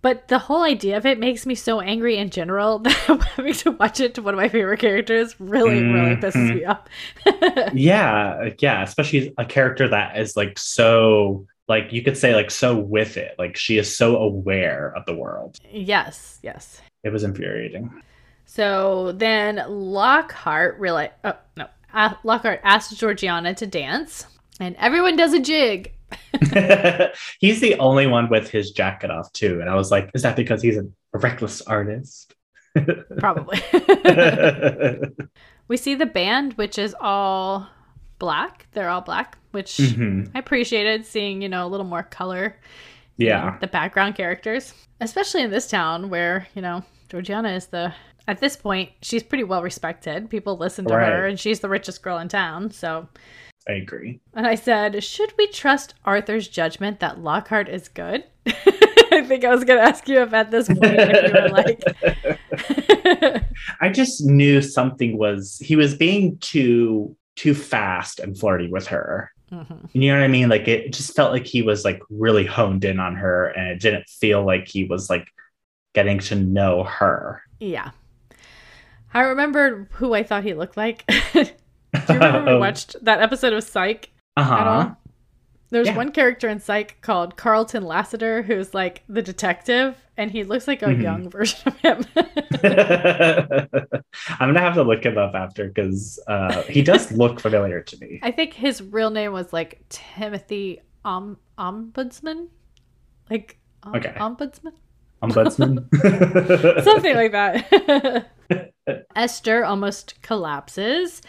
[0.03, 3.71] But the whole idea of it makes me so angry in general that having to
[3.71, 5.93] watch it to one of my favorite characters really, mm-hmm.
[5.93, 6.81] really pisses me off.
[7.73, 12.77] yeah, yeah, especially a character that is like so like you could say like so
[12.77, 18.01] with it like she is so aware of the world yes yes it was infuriating.
[18.45, 24.25] So then Lockhart really, oh no, uh, Lockhart asked Georgiana to dance,
[24.59, 25.92] and everyone does a jig.
[27.39, 30.35] he's the only one with his jacket off too, and I was like, is that
[30.35, 32.33] because he's a, reckless artist?
[33.19, 33.61] Probably.
[35.67, 37.67] we see the band, which is all
[38.17, 38.67] black.
[38.71, 40.35] They're all black, which mm-hmm.
[40.35, 42.55] I appreciated seeing, you know, a little more color.
[43.17, 43.57] Yeah.
[43.61, 47.93] The background characters, especially in this town where, you know, Georgiana is the
[48.27, 50.29] at this point she's pretty well respected.
[50.29, 51.09] People listen to right.
[51.09, 53.07] her and she's the richest girl in town, so
[53.67, 54.19] I agree.
[54.33, 59.53] And I said, "Should we trust Arthur's judgment that Lockhart is good?" I think I
[59.53, 63.43] was going to ask you if at this point if you were like
[63.81, 69.31] I just knew something was he was being too too fast and flirty with her.
[69.51, 69.89] Mhm.
[69.93, 70.49] You know what I mean?
[70.49, 73.79] Like it just felt like he was like really honed in on her and it
[73.79, 75.27] didn't feel like he was like
[75.93, 77.43] getting to know her.
[77.59, 77.91] Yeah.
[79.13, 81.07] I remembered who I thought he looked like.
[81.93, 84.91] Do you remember we watched that episode of Psych Uh-huh.
[85.69, 85.95] There's Yeah.
[85.97, 90.83] one character in Psych called Carlton Lassiter who's like the detective, and he looks like
[90.83, 91.01] a Mhm.
[91.01, 92.05] young version of him.
[94.39, 97.97] I'm gonna have to look him up after because uh, he does look familiar to
[97.99, 98.19] me.
[98.21, 102.47] I think his real name was like Timothy Om- Ombudsman,
[103.29, 104.13] like om- Okay.
[104.17, 104.73] Ombudsman,
[105.23, 106.83] Ombudsman.
[106.83, 108.29] something like that.
[109.15, 111.21] Esther almost collapses,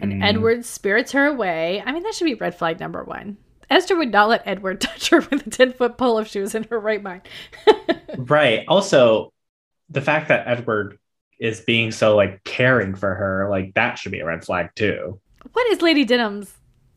[0.00, 0.22] and Mm.
[0.24, 1.82] Edward spirits her away.
[1.84, 3.36] I mean, that should be red flag number one.
[3.70, 6.54] Esther would not let Edward touch her with a 10 foot pole if she was
[6.54, 7.22] in her right mind.
[8.16, 8.64] right.
[8.68, 9.32] Also,
[9.90, 10.98] the fact that Edward
[11.38, 15.20] is being so like caring for her, like that should be a red flag too.
[15.52, 16.52] What is Lady Denham's?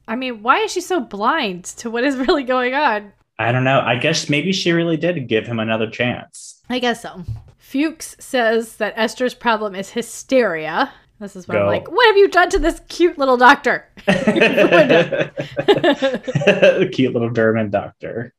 [0.07, 3.13] I mean, why is she so blind to what is really going on?
[3.39, 3.81] I don't know.
[3.81, 6.61] I guess maybe she really did give him another chance.
[6.69, 7.23] I guess so.
[7.57, 10.91] Fuchs says that Esther's problem is hysteria.
[11.21, 13.87] This is when I'm like, what have you done to this cute little doctor?
[14.05, 15.31] The
[16.91, 18.33] cute little German doctor.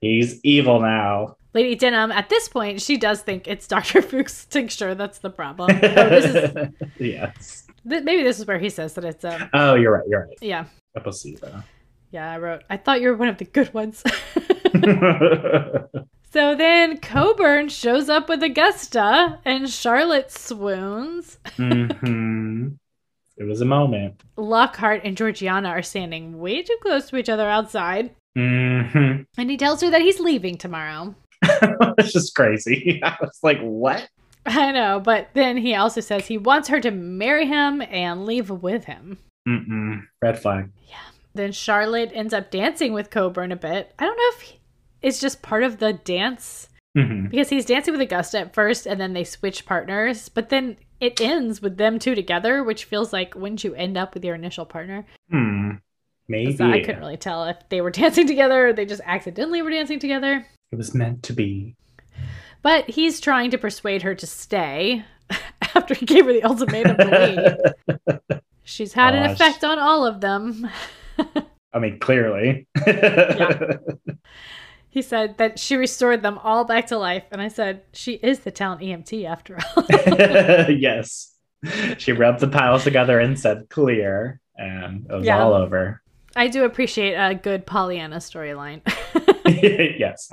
[0.00, 1.34] He's evil now.
[1.52, 4.00] Lady Denham, at this point, she does think it's Dr.
[4.02, 5.70] Fuchs' tincture that's the problem.
[5.72, 6.54] Oh, this is,
[7.00, 7.66] yes.
[7.88, 10.04] th- maybe this is where he says that it's, um, Oh, you're right.
[10.06, 10.38] You're right.
[10.40, 10.66] yeah.
[10.96, 11.64] Apocida.
[12.12, 14.04] Yeah, I wrote, I thought you were one of the good ones.
[16.30, 21.38] So then Colbourne shows up with Augusta and Charlotte swoons.
[21.56, 22.68] hmm
[23.36, 24.22] It was a moment.
[24.36, 28.10] Lockhart and Georgiana are standing way too close to each other outside.
[28.36, 31.14] hmm And he tells her that he's leaving tomorrow.
[31.42, 33.00] it's just crazy.
[33.04, 34.08] I was like, what?
[34.44, 38.50] I know, but then he also says he wants her to marry him and leave
[38.50, 39.18] with him.
[39.48, 40.02] Mm-mm.
[40.22, 40.70] Red flag.
[40.88, 40.96] Yeah.
[41.34, 43.94] Then Charlotte ends up dancing with Colbourne a bit.
[43.98, 44.57] I don't know if he-
[45.02, 49.00] it's just part of the dance hmm because he's dancing with Augusta at first and
[49.00, 53.34] then they switch partners, but then it ends with them two together, which feels like
[53.34, 55.04] wouldn't you end up with your initial partner?
[55.30, 55.72] Hmm.
[56.28, 59.70] Maybe I couldn't really tell if they were dancing together or they just accidentally were
[59.70, 60.46] dancing together.
[60.72, 61.74] it was meant to be.
[62.62, 65.04] But he's trying to persuade her to stay
[65.74, 67.56] after he gave her the ultimatum to
[68.08, 68.40] leave.
[68.64, 70.68] She's had an effect on all of them.
[71.72, 72.66] I mean, clearly.
[74.90, 77.24] He said that she restored them all back to life.
[77.30, 79.84] And I said, she is the town EMT after all.
[80.70, 81.34] yes.
[81.98, 85.42] She rubbed the piles together and said clear, and it was Yeah.
[85.42, 86.02] all over.
[86.36, 88.80] I do appreciate a good Pollyanna storyline.
[89.98, 90.30] yes.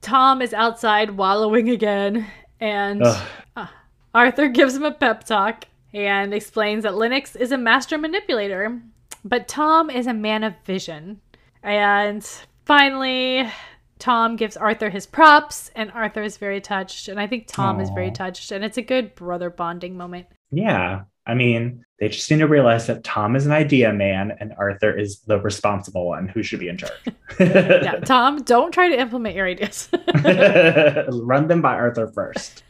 [0.00, 2.26] Tom is outside wallowing again.
[2.60, 3.28] And Ugh.
[3.56, 3.66] Uh,
[4.14, 8.80] Arthur gives him a pep talk and explains that Lennox is a master manipulator,
[9.24, 11.20] but Tom is a man of vision.
[11.62, 12.28] And
[12.68, 13.50] finally,
[13.98, 17.08] Tom gives Arthur his props, and Arthur is very touched.
[17.08, 20.26] And I think Tom is very touched, and it's a good brother bonding moment.
[20.52, 21.02] yeah.
[21.26, 24.98] I mean, they just need to realize that Tom is an idea man and Arthur
[24.98, 26.92] is the responsible one who should be in charge.
[27.38, 29.90] Yeah, Tom, don't try to implement your ideas.
[31.12, 32.62] Run them by Arthur first.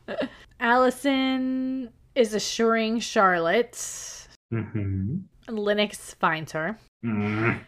[0.60, 4.28] Allison is assuring Charlotte.
[4.52, 5.16] hmm
[5.48, 6.78] Lennox finds her.
[7.04, 7.58] Mm.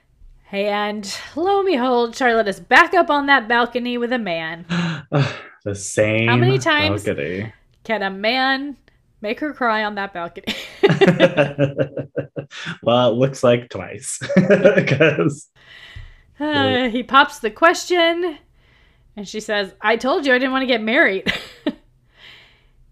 [0.52, 4.66] And lo and behold, Charlotte is back up on that balcony with a man.
[5.64, 6.28] The same.
[6.28, 7.52] How many times- balcony.
[7.84, 8.76] Can a man
[9.20, 10.52] make her cry on that balcony?
[12.82, 14.18] well, it looks like twice.
[14.74, 15.48] Because
[16.40, 18.38] Uh, he pops the question,
[19.16, 21.32] and she says, I told you I didn't want to get married.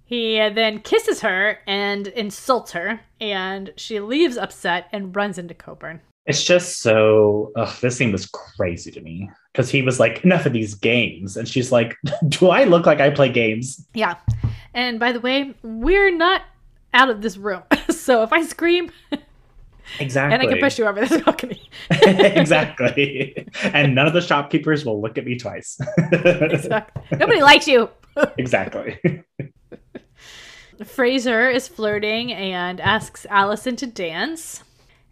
[0.04, 5.54] he uh, then kisses her and insults her, and she leaves upset and runs into
[5.54, 6.02] Colbourne.
[6.30, 7.52] It's just so.
[7.56, 9.30] Ugh, this scene was crazy to me.
[9.52, 11.36] Because he was like, enough of these games.
[11.36, 11.96] And she's like,
[12.28, 13.84] do I look like I play games?
[13.94, 14.14] Yeah.
[14.74, 16.42] And by the way, we're not
[16.94, 17.62] out of this room.
[17.90, 18.90] so if I scream,
[19.98, 20.34] Exactly.
[20.34, 21.68] and I can push you over this balcony.
[21.90, 23.48] exactly.
[23.64, 25.78] and none of the shopkeepers will look at me twice.
[26.12, 27.18] Exactly.
[27.18, 27.90] Nobody likes you.
[28.38, 29.00] exactly.
[30.84, 34.62] Fraser is flirting and asks Allison to dance.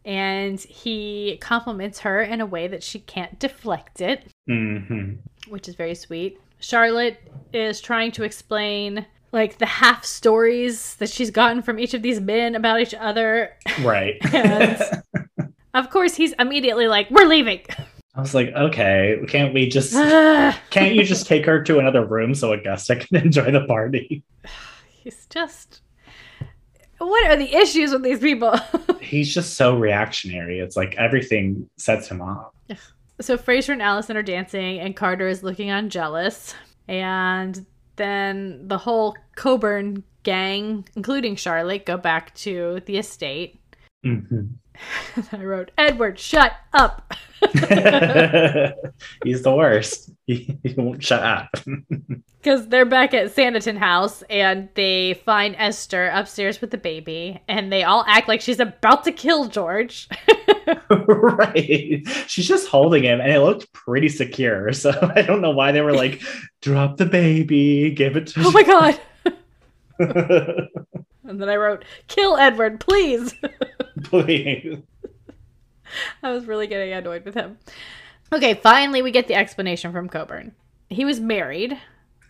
[0.08, 5.12] And he compliments her in a way that she can't deflect it, hmm
[5.48, 6.40] which is very sweet.
[6.60, 7.18] Charlotte
[7.52, 12.20] is trying to explain like the half stories that she's gotten from each of these
[12.20, 13.52] men about each other.
[13.82, 14.16] Right.
[14.32, 17.60] And of course, he's immediately like, We're leaving.
[18.14, 19.92] I was like, okay, can't we just
[20.70, 24.24] can't you just take her to another room so Augusta can enjoy the party?
[24.88, 25.82] he's just.
[26.98, 28.54] What are the issues with these people?
[29.00, 30.58] He's just so reactionary.
[30.58, 32.52] It's like everything sets him off.
[33.20, 36.54] so Fraser and Allison are dancing, and Carter is looking on jealous.
[36.88, 37.64] And
[37.96, 43.60] then the whole Colbourne gang, including Charlotte, go back to the estate.
[44.04, 44.50] Mhm.
[45.32, 47.14] I wrote, Edward, shut up.
[49.24, 50.10] He's the worst.
[50.26, 51.48] He, he won't shut up.
[52.40, 57.70] Because they're back at Sanditon House and they find Esther upstairs with the baby, and
[57.70, 60.08] they all act like she's about to kill George.
[60.88, 62.06] right.
[62.28, 64.72] She's just holding him and it looked pretty secure.
[64.72, 66.22] So I don't know why they were like,
[66.62, 69.00] drop the baby, give it to oh my god.
[71.28, 73.34] And then I wrote, kill Edward, please.
[74.04, 74.78] Please.
[76.22, 77.58] I was really getting annoyed with him.
[78.32, 80.52] Okay, finally we get the explanation from Colbourne.
[80.88, 81.76] He was married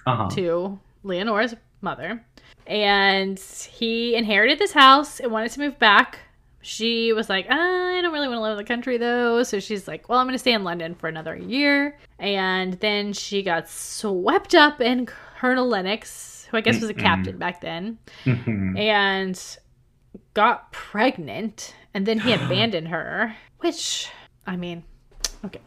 [0.06, 0.30] Uh-huh.
[0.30, 2.24] to Leonora's mother,
[2.66, 6.20] and he inherited this house and wanted to move back.
[6.62, 9.42] She was like, I don't really want to live in the country though.
[9.42, 11.98] So she's like, Well, I'm going to stay in London for another year.
[12.18, 16.98] And then she got swept up in Colonel Lennox, who I guess was a Mm-mm.
[17.02, 18.78] captain back then, Mhm.
[18.78, 19.56] and
[20.34, 21.74] got pregnant.
[21.94, 24.08] And then he abandoned her, which,
[24.46, 24.84] I mean,
[25.44, 25.60] okay.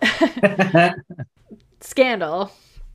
[1.80, 2.50] Scandal.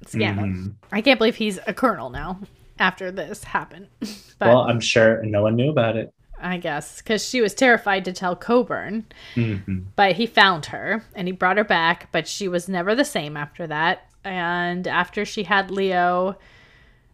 [0.05, 0.45] Scandal.
[0.45, 0.73] Mhm.
[0.91, 2.39] I can't believe he's a colonel now
[2.79, 3.87] after this happened.
[4.39, 6.13] but Well, I'm sure no one knew about it.
[6.41, 9.05] I guess because she was terrified to tell Colbourne,
[9.35, 9.87] Mhm.
[9.97, 13.35] but he found her and he brought her back, but she was never the same
[13.35, 14.03] after that.
[14.23, 16.37] And after she had Leo,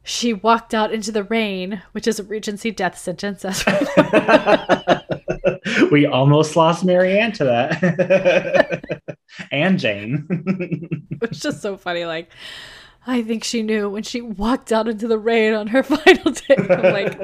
[0.05, 3.43] she walked out into the rain, which is a Regency death sentence.
[3.43, 3.65] As
[5.91, 8.83] we almost lost Marianne to that.
[9.51, 10.27] and Jane.
[11.23, 12.05] it's just so funny.
[12.05, 12.29] Like,
[13.07, 16.55] I think she knew when she walked out into the rain on her final day.
[16.57, 17.19] I'm like,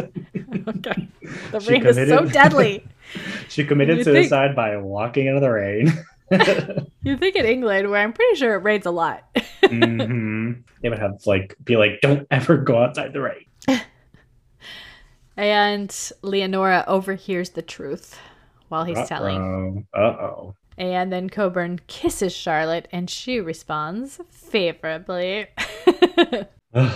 [0.68, 1.08] okay,
[1.52, 2.84] the She rain is so deadly.
[3.48, 5.94] she committed You think- suicide by walking into the rain.
[7.04, 9.24] You think in England, where I'm pretty sure it rains a lot.
[9.66, 10.52] hmm
[10.82, 13.46] They would have like be like, "Don't ever go outside the rain."
[15.38, 18.20] And Leonora overhears the truth
[18.68, 19.88] while he's telling.
[19.94, 20.56] Uh oh.
[20.78, 25.48] And then Colbourne kisses Charlotte and she responds favorably.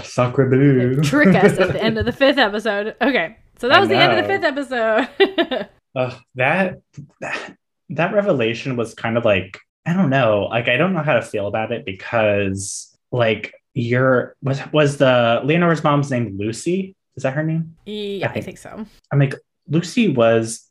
[0.03, 1.01] Sacre bleu.
[1.01, 2.95] Trick us at the end of the fifth episode.
[3.01, 5.69] Okay, so that I was the end of the fifth episode.
[5.95, 6.81] Ugh, that,
[7.21, 7.57] that
[7.89, 10.47] that revelation was kind of like I don't know.
[10.49, 15.41] Like I don't know how to feel about it because like you're was was the
[15.43, 16.95] Leonora's mom's name Lucy?
[17.15, 17.75] Is that her name?
[17.85, 18.85] yeah, I think- think so.
[19.11, 19.35] I'm like
[19.67, 20.69] Lucy was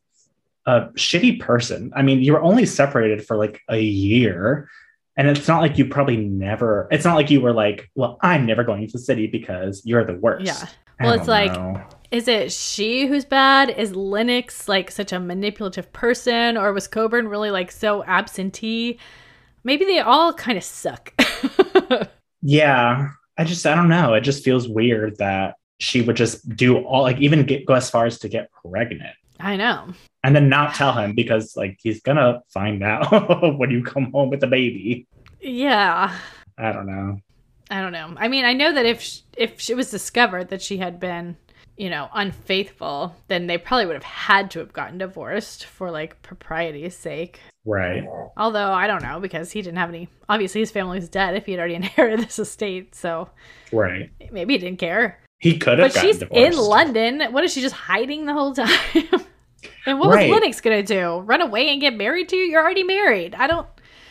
[0.67, 1.93] a shitty person.
[1.95, 4.69] I mean, you were only separated for like a year.
[5.17, 8.47] And it's not like you probably never, it's not like you were like, well, I'm
[8.47, 10.47] never going to the city because you're the worst.
[10.47, 10.67] Yeah.
[11.01, 11.83] Well, it's like- know.
[12.11, 13.71] Is it she who's bad?
[13.71, 16.57] Is Lennox like such a manipulative person?
[16.57, 19.01] Or was Colbourne really like so absentee?
[19.65, 21.13] Maybe they all kind of suck.
[22.47, 24.15] Yeah, I just I don't know.
[24.15, 27.89] It just feels weird that she would just do all like even get go as
[27.91, 29.89] far as to get pregnant I know.
[30.23, 34.31] and then not tell him because like he's gonna find out when you come home
[34.31, 35.07] with the baby.
[35.41, 36.15] Yeah.
[36.59, 37.19] I don't know.
[37.71, 38.15] I don't know.
[38.17, 41.37] I mean, I know that if sh- if it was discovered that she had been,
[41.77, 46.21] you know, unfaithful, then they probably would have had to have gotten divorced for like
[46.23, 47.41] propriety's sake.
[47.65, 48.05] Right.
[48.37, 50.09] Although I don't know because he didn't have any.
[50.29, 53.31] Obviously, his family's dead if he had already inherited this estate, so
[53.73, 54.11] Right.
[54.31, 55.19] maybe he didn't care.
[55.41, 56.43] He could have But gotten she's divorced.
[56.59, 57.23] in London.
[57.33, 58.69] What is she just hiding the whole time?
[59.87, 60.29] and what Right.
[60.31, 61.19] was Lennox gonna do?
[61.21, 62.45] Run away and get married to you?
[62.45, 63.35] You're already married.
[63.35, 63.67] I don't.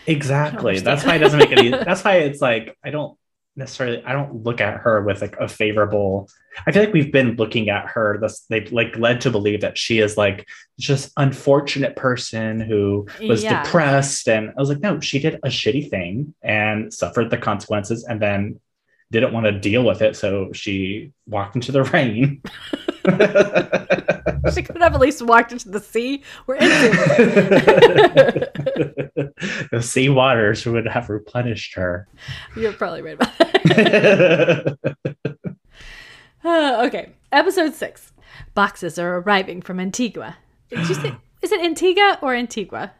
[0.05, 0.71] Exactly.
[0.71, 3.17] I don't That's why it doesn't make any that's why it's like I don't
[3.55, 6.27] necessarily I don't look at her with like a favorable
[6.65, 9.77] I feel like we've been looking at her this they've like led to believe that
[9.77, 10.47] she is like
[10.79, 13.61] just unfortunate person who was Yeah.
[13.63, 18.03] depressed and I was like no she did a shitty thing and suffered the consequences
[18.03, 18.59] and then
[19.11, 22.41] didn't want to deal with it so she walked into the rain
[24.53, 26.23] She could have at least walked into the sea.
[26.47, 26.89] We're into.
[29.71, 32.07] the sea waters would have replenished her
[32.55, 34.77] You're probably right about that.
[36.45, 38.11] Uh, okay, episode six.
[38.53, 40.35] Boxes are arriving from Antigua.
[40.69, 41.15] Did you say?
[41.41, 42.91] Is it Antigua or Antigua?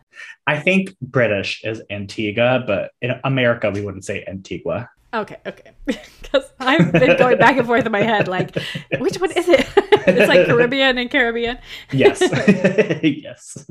[0.47, 4.89] I think British is Antigua, but in America we wouldn't say Antigua.
[5.13, 5.71] Okay, okay.
[6.21, 8.55] Because I've been going back and forth in my head, like,
[8.97, 9.67] which one is it?
[10.07, 11.59] it's like Caribbean and Caribbean.
[11.91, 12.19] Yes.
[13.03, 13.65] yes.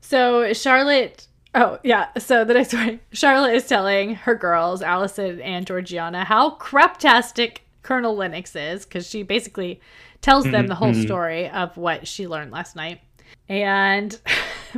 [0.00, 1.28] So Charlotte.
[1.54, 2.08] Oh yeah.
[2.18, 8.16] So the next one, Charlotte is telling her girls, Allison and Georgiana, how craptastic Colonel
[8.16, 9.80] Lennox is because she basically
[10.22, 11.02] tells them the whole Mhm.
[11.04, 13.00] story of what she learned last night.
[13.48, 14.18] And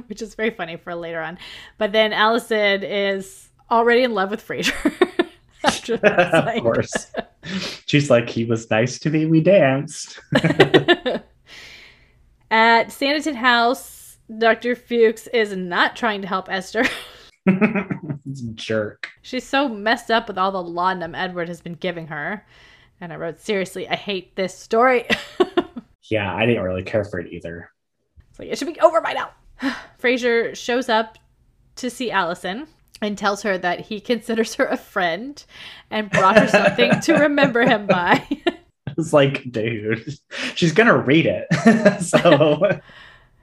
[0.09, 1.39] which is very funny for later on.
[1.79, 4.75] But then Allison is already in love with Fraser.
[5.65, 7.13] After of course.
[7.87, 9.27] She's like, he was nice to me.
[9.27, 10.21] We danced.
[12.51, 14.77] At Sanditon House, Dr.
[14.77, 16.85] Fuchs is not trying to help Esther.
[18.55, 19.11] Jerk.
[19.23, 22.47] She's so messed up with all the laudanum Edward has been giving her.
[23.01, 25.07] And I wrote, seriously, I hate this story.
[26.11, 27.71] Yeah, I didn't really care for it either.
[28.31, 29.31] It's like, it should be over by now.
[29.99, 31.19] Fraser shows up
[31.77, 32.67] to see Allison
[33.01, 35.45] and tells her that he considers her a friend
[35.91, 38.27] and brought her something to remember him by.
[38.97, 40.17] It's like, dude,
[40.55, 42.01] she's gonna read it.
[42.01, 42.81] so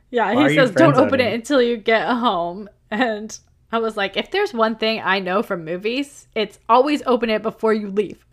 [0.10, 2.70] yeah, he says, don't open it until you get home.
[2.90, 3.38] And
[3.70, 7.42] I was like, if there's one thing I know from movies, it's always open it
[7.42, 8.26] before you leave.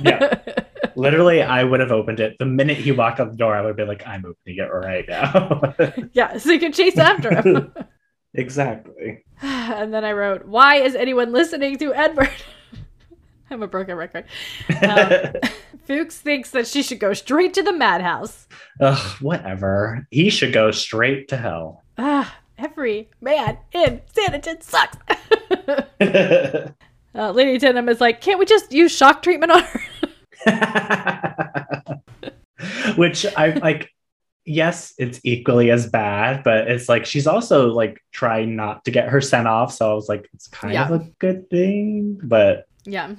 [0.00, 0.38] Yeah.
[0.96, 3.54] literally, I would have opened it the minute he walked out the door.
[3.54, 5.74] I would be like, I'm opening it right now.
[6.12, 7.72] yeah, so you can chase after him.
[8.34, 9.24] Exactly.
[9.42, 12.30] and then I wrote, why is anyone listening to Edward?
[13.50, 14.24] I'm a broken record.
[14.82, 15.34] Um,
[15.86, 18.46] Fuchs thinks that she should go straight to the madhouse.
[18.80, 20.06] Ugh, whatever.
[20.10, 21.82] He should go straight to hell.
[21.98, 24.96] Ah, every man in Sanditon sucks.
[27.14, 29.80] uh, Lady Denham is like, can't we just use shock treatment on her?
[32.96, 33.90] Which I like.
[34.44, 39.08] Yes, it's equally as bad, but it's like she's also like trying not to get
[39.08, 39.72] her sent off.
[39.72, 40.88] So I was like, it's kind Yeah.
[40.88, 43.14] of a good thing, but yeah.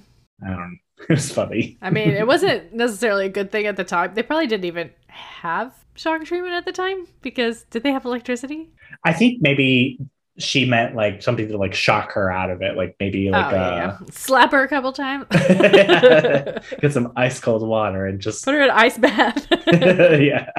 [0.46, 0.70] I don't know.
[1.10, 1.78] It was funny.
[1.82, 4.14] I mean, it wasn't necessarily a good thing at the time.
[4.14, 8.70] They probably didn't even have shock treatment at the time because did they have electricity?
[9.04, 10.00] I think maybe
[10.40, 13.58] she meant like something to like shock her out of it, like maybe like oh,
[13.58, 13.98] uh, yeah, yeah.
[14.12, 15.26] Slap her a couple times.
[15.32, 19.48] get some ice cold water and just Put her in an ice bath.
[19.68, 20.50] yeah.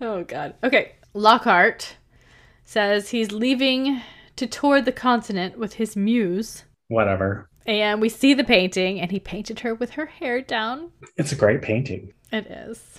[0.00, 0.54] Oh god.
[0.62, 0.92] Okay.
[1.14, 1.96] Lockhart
[2.64, 4.00] says he's leaving
[4.36, 6.64] to tour the continent with his muse.
[6.88, 7.48] Whatever.
[7.66, 10.90] And we see the painting and he painted her with her hair down.
[11.16, 12.12] It's a great painting.
[12.32, 12.98] It is.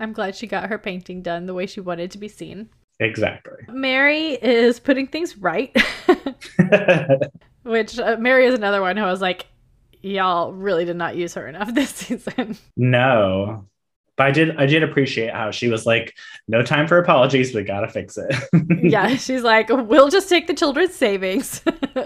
[0.00, 2.70] I'm glad she got her painting done the way she wanted to be seen.
[2.98, 3.52] Exactly.
[3.68, 5.74] Mary is putting things right,
[7.62, 9.46] which uh, Mary is another one who I was like,
[10.02, 12.56] y'all really did not use her enough this season.
[12.76, 13.66] no.
[14.20, 16.14] But I did I did appreciate how she was like,
[16.46, 18.34] no time for apologies, we gotta fix it.
[18.82, 21.62] yeah, she's like, we'll just take the children's savings.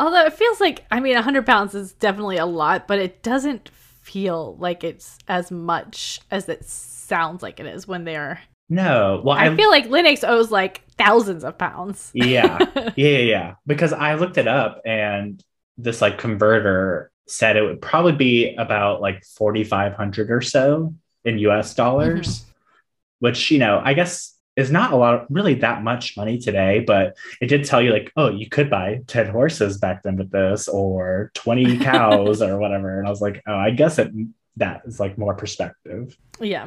[0.00, 3.68] Although it feels like, I mean, 100 pounds is definitely a lot, but it doesn't
[3.68, 8.40] feel like it's as much as it sounds like it is when they're.
[8.68, 9.22] no.
[9.24, 12.10] Well I, feel like Lennox owes like thousands of pounds.
[12.14, 12.58] Yeah,
[12.96, 13.54] yeah, yeah.
[13.64, 15.40] Because I looked it up and
[15.78, 21.74] this like converter said it would probably be about like 4500 or so in US
[21.74, 22.50] dollars, mm-hmm.
[23.20, 27.16] which, you know, I guess is not a lot, really that much money today, but
[27.40, 30.66] it did tell you like, oh, you could buy 10 horses back then with this
[30.66, 32.98] or 20 cows or whatever.
[32.98, 34.10] And I was like, oh, I guess it
[34.56, 36.16] that is like more perspective.
[36.40, 36.66] yeah.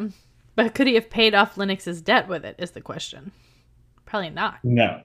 [0.56, 2.56] But could he have paid off Lennox's debt with it?
[2.60, 3.32] Is the question.
[4.06, 4.58] Probably not.
[4.64, 5.02] No.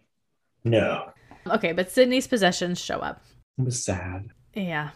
[0.64, 1.12] No.
[1.46, 3.22] Okay, but Sidney's possessions show up.
[3.58, 4.30] It was sad.
[4.54, 4.90] Yeah.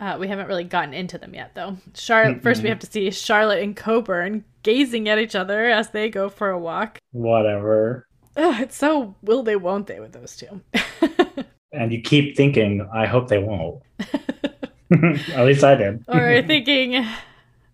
[0.00, 1.76] Uh, we haven't really gotten into them yet, though.
[1.94, 2.42] Charlotte.
[2.42, 6.28] First, we have to see Charlotte and Colbourne gazing at each other as they go
[6.30, 6.98] for a walk.
[7.12, 8.06] Whatever.
[8.36, 10.60] Ugh, it's so will they, won't they with those two.
[11.72, 13.80] And you keep thinking, I hope they won't.
[14.00, 16.02] At least I did.
[16.08, 17.06] or thinking,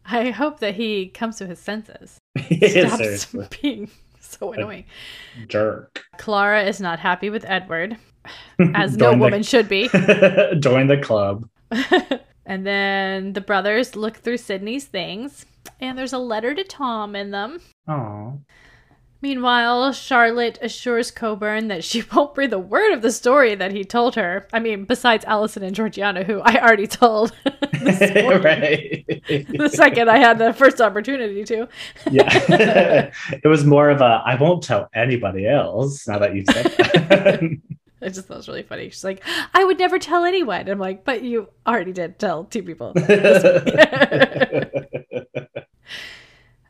[0.05, 2.19] I hope that he comes to his senses.
[2.51, 3.47] Yeah, Stops seriously.
[3.63, 4.85] being so annoying.
[5.49, 6.05] Jerk.
[6.19, 7.97] Clara is not happy with Edward,
[8.75, 9.89] as no the- woman should be.
[10.61, 11.49] Join the club.
[12.47, 15.47] and then the brothers look through Sidney's things,
[15.81, 17.61] and there's a letter to Tom in them.
[17.89, 18.41] Oh.
[19.23, 23.83] Meanwhile, Charlotte assures Colbourne that she won't breathe a word of the story that he
[23.83, 24.47] told her.
[24.53, 29.05] I mean, besides Allison and Georgiana, who I already told right.
[29.09, 31.69] the second I had the first opportunity to.
[32.11, 33.11] yeah.
[33.33, 37.61] it was more of a I won't tell anybody else now that you've said that.
[38.03, 38.91] I just thought it was really funny.
[38.91, 39.23] She's like,
[39.55, 40.69] I would never tell anyone.
[40.69, 42.93] I'm like, but you already did tell two people.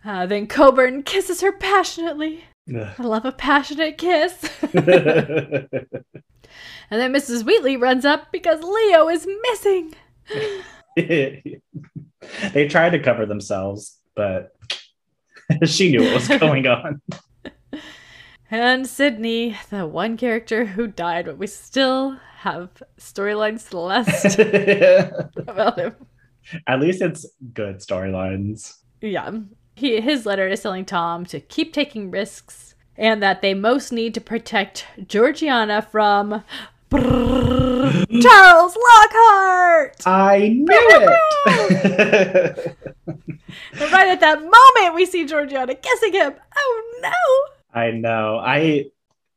[0.07, 2.45] Uh, then Colbourne kisses her passionately.
[2.73, 4.49] I love a passionate kiss.
[4.63, 4.79] and
[6.91, 7.45] then Mrs.
[7.45, 9.95] Wheatley runs up because Leo is missing.
[10.95, 14.55] they tried to cover themselves, but
[15.65, 17.01] she knew what was going on.
[18.51, 24.39] And Sidney, the one character who died, but we still have storylines celeste
[25.37, 25.95] about him.
[26.67, 28.75] At least it's good storylines.
[29.01, 29.33] Yeah.
[29.75, 34.15] He, his letter is telling Tom to keep taking risks and that they most need
[34.15, 36.45] to protect Georgiana from
[36.93, 40.07] Charles Lockhart.
[40.07, 40.67] I knew
[41.47, 42.77] it.
[43.73, 46.35] And right at that moment, we see Georgiana kissing him.
[46.57, 47.55] Oh no!
[47.77, 48.39] I know.
[48.39, 48.87] I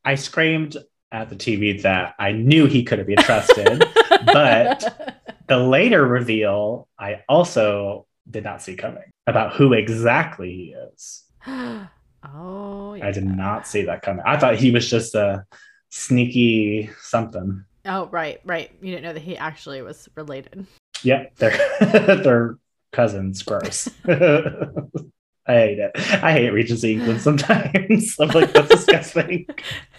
[0.04, 0.78] I screamed
[1.12, 3.84] at the TV that I knew he couldn't be trusted,
[4.26, 11.24] but the later reveal I also did not see coming about who exactly he is.
[11.48, 13.08] oh, yeah.
[13.08, 14.24] I did not see that coming.
[14.26, 15.46] I thought he was just a
[15.90, 17.66] sneaky something.
[17.86, 18.72] Oh, right, right.
[18.82, 20.66] You didn't know that he actually was related.
[21.04, 21.78] Yep, they're
[22.24, 22.58] they're
[22.94, 23.44] cousins.
[23.44, 23.90] Gross.
[25.50, 25.92] I hate it.
[26.24, 28.16] I hate Regency England sometimes.
[28.20, 29.48] I'm like, that's disgusting.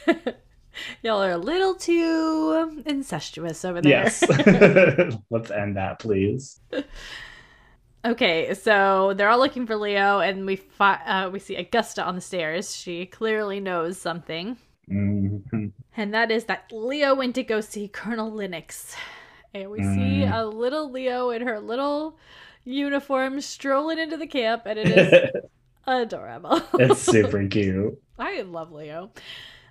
[1.03, 3.90] Y'all are a little too incestuous over there.
[4.05, 4.22] Yes.
[5.30, 6.61] Let's end that, please.
[8.05, 12.14] Okay, so they're all looking for Leo, and we fi- uh, we see Augusta on
[12.14, 12.74] the stairs.
[12.74, 14.57] She clearly knows something,
[14.90, 15.72] Mhm.
[15.96, 18.96] and that is that Leo went to go see Colonel Lennox,
[19.53, 20.34] and we see Mm.
[20.34, 22.16] a little Leo in her little
[22.65, 25.31] uniform strolling into the camp, and it is
[25.87, 26.61] adorable.
[26.75, 28.01] it's super cute.
[28.19, 29.13] I love Leo.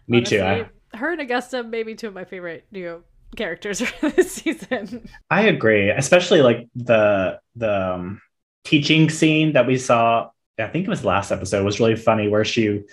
[0.08, 0.42] Me too.
[0.42, 3.04] I, Her and Augusta, maybe two of my favorite new
[3.36, 5.08] characters for this season.
[5.30, 8.22] I agree, especially like the the um,
[8.64, 10.30] teaching scene that we saw.
[10.58, 12.84] I think it was last episode was really funny, where she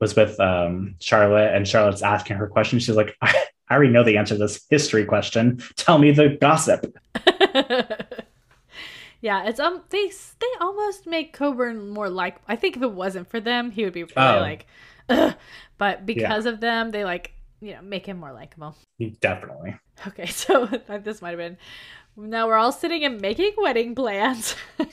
[0.00, 2.78] was with um, Charlotte and Charlotte's asking her question.
[2.78, 3.34] She's like, I,
[3.70, 5.62] "I already know the answer to this history question.
[5.76, 6.94] Tell me the gossip."
[9.20, 12.36] Yeah, it's um they they almost make Colbourne more like.
[12.46, 14.40] I think if it wasn't for them, he would be really Oh.
[14.40, 14.66] like,
[15.08, 15.34] Ugh.
[15.78, 18.76] but because of them, they like you know make him more likable.
[19.20, 19.76] Definitely.
[20.08, 20.66] Okay, so
[21.02, 21.56] this might have been.
[22.18, 24.86] Now we're all sitting and making wedding plans with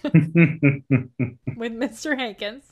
[1.74, 2.18] Mr.
[2.18, 2.64] Hankins.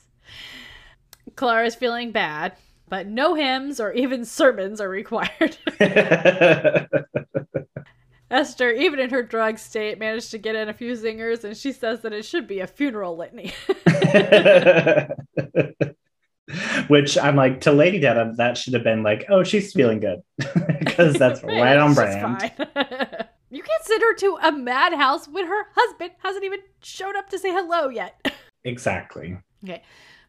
[1.36, 2.54] Clara's feeling bad,
[2.88, 5.56] but no hymns or even sermons are required.
[8.32, 11.70] Esther, even in her drug state, managed to get in a few zingers, and she
[11.70, 13.52] says that it should be a funeral litany.
[16.88, 20.22] Which I'm like to Lady Dada, that should have been like, oh, she's feeling good
[20.78, 22.50] because that's right on brand.
[23.50, 27.38] you can't send her to a madhouse when her husband hasn't even showed up to
[27.38, 28.34] say hello yet.
[28.64, 29.36] Exactly.
[29.62, 29.82] okay,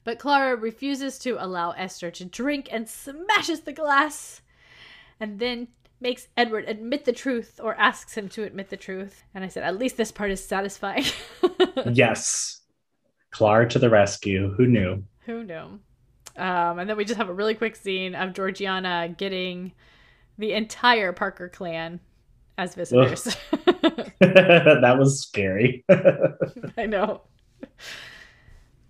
[0.04, 4.42] but Clara refuses to allow Esther to drink and smashes the glass,
[5.20, 5.70] and then
[6.04, 9.24] makes Edward admit the truth or asks him to admit the truth.
[9.34, 11.06] And I said, at least this part is satisfying.
[11.92, 12.62] Yes.
[13.32, 14.54] Clara to the rescue.
[14.56, 15.04] Who knew?
[15.26, 15.80] Who knew?
[16.38, 19.74] Um, and then we just have a really quick scene of Georgiana getting
[20.38, 22.00] the entire Parker clan
[22.58, 23.24] as visitors.
[24.20, 25.84] that was scary.
[26.78, 27.22] I know.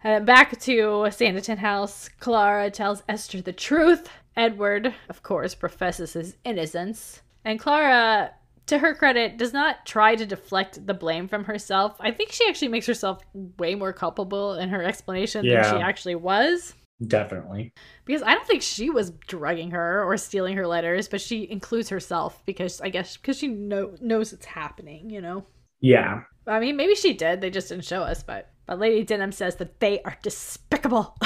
[0.04, 4.10] And back to Sanditon House, Clara tells Esther the truth.
[4.36, 7.22] Edward, of course, professes his innocence.
[7.46, 8.32] And Clara,
[8.68, 11.96] to her credit, does not try to deflect the blame from herself.
[12.00, 13.22] I think she actually makes herself
[13.58, 15.62] way more culpable in her explanation Yeah.
[15.64, 16.74] than she actually was.
[17.06, 17.74] Definitely.
[18.06, 21.90] Because I don't think she was drugging her or stealing her letters, but she includes
[21.90, 25.46] herself because I guess because she know, knows it's happening, you know.
[25.82, 26.22] Yeah.
[26.48, 27.42] I mean, maybe she did.
[27.42, 31.18] They just didn't show us, but but Lady Denham says that they are despicable,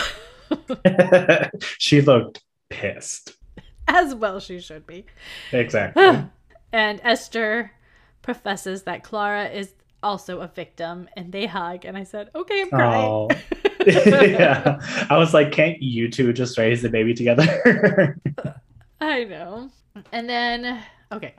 [1.78, 3.36] she looked pissed.
[3.88, 5.06] as well she should be.
[5.52, 6.04] Exactly.
[6.72, 7.72] and Esther
[8.22, 11.86] professes that Clara is also a victim, and they hug.
[11.86, 13.30] And I said, "Okay, I'm crying." Oh.
[13.88, 14.80] yeah.
[15.10, 18.20] I was like, can't you two just raise the baby together?
[19.02, 19.70] I know.
[20.12, 21.36] And then, okay,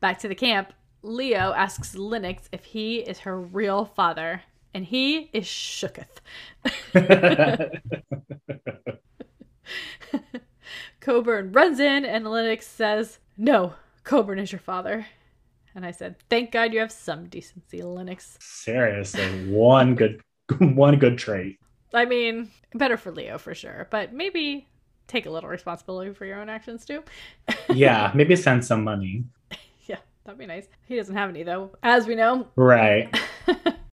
[0.00, 0.72] back to the camp.
[1.02, 6.20] Leo asks Lennox if he is her real father, and he is shooketh.
[11.00, 13.74] Colbourne runs in, and Lennox says, No,
[14.04, 15.06] Colbourne is your father.
[15.74, 18.36] And I said, Thank God you have some decency, Lennox.
[18.40, 20.20] Seriously, one good
[20.58, 21.58] one good trait.
[21.94, 24.68] I mean, better for Leo for sure, but maybe
[25.08, 27.02] take a little responsibility for your own actions too.
[27.72, 29.24] Yeah, maybe send some money.
[29.86, 30.66] yeah, that'd be nice.
[30.86, 32.48] He doesn't have any though, as we know.
[32.56, 33.16] Right.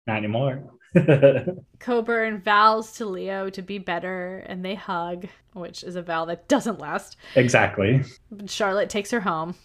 [0.07, 0.61] Not anymore.
[1.79, 6.47] Colbourne vows to Leo to be better, and they hug, which is a vow that
[6.47, 7.17] doesn't last.
[7.35, 8.03] exactly.
[8.45, 9.55] Charlotte takes her home.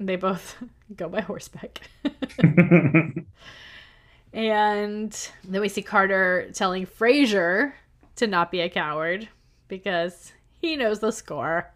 [0.00, 0.56] They both
[0.96, 1.80] go by horseback.
[4.32, 7.74] and then we see Carter telling Fraser
[8.16, 9.28] to not be a coward
[9.68, 11.72] because he knows the score.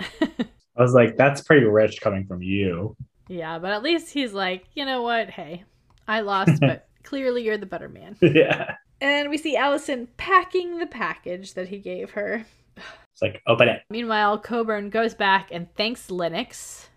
[0.00, 2.96] I was like, that's pretty rich coming from you.
[3.28, 5.30] Yeah, but at least he's like, you know what?
[5.30, 5.64] Hey,
[6.08, 8.16] I lost, but clearly you're the better man.
[8.22, 8.76] yeah.
[9.00, 12.44] And we see Allison packing the package that he gave her.
[12.76, 13.82] It's like, open it.
[13.90, 16.88] Meanwhile, Colbourne goes back and thanks Lennox.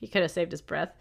[0.00, 0.94] He could have saved his breath.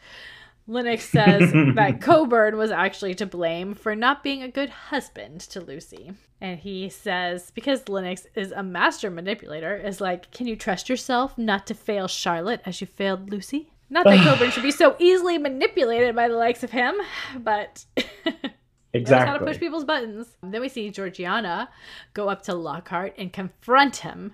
[0.67, 5.61] Lennox says that Colbourne was actually to blame for not being a good husband to
[5.61, 6.13] Lucy.
[6.41, 11.37] And he says, because Lennox is a master manipulator, is like, can you trust yourself
[11.37, 13.71] not to fail Charlotte as you failed Lucy?
[13.89, 16.95] Not that Colbourne should be so easily manipulated by the likes of him,
[17.37, 17.85] but
[18.95, 19.27] Exactly.
[19.29, 20.37] how to push people's buttons.
[20.41, 21.69] Then we see Georgiana
[22.13, 24.33] go up to Lockhart and confront him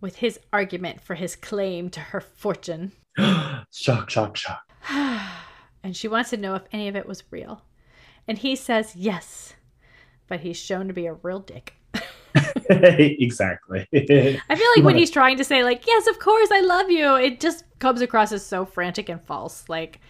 [0.00, 2.92] with his argument for his claim to her fortune.
[3.72, 4.62] shock, shock, shock.
[4.88, 7.62] and she wants to know if any of it was real.
[8.28, 9.54] And he says yes,
[10.28, 11.74] but he's shown to be a real dick.
[12.70, 13.86] exactly.
[13.94, 17.14] I feel like when he's trying to say, like, yes, of course, I love you,
[17.16, 19.68] it just comes across as so frantic and false.
[19.68, 20.00] Like,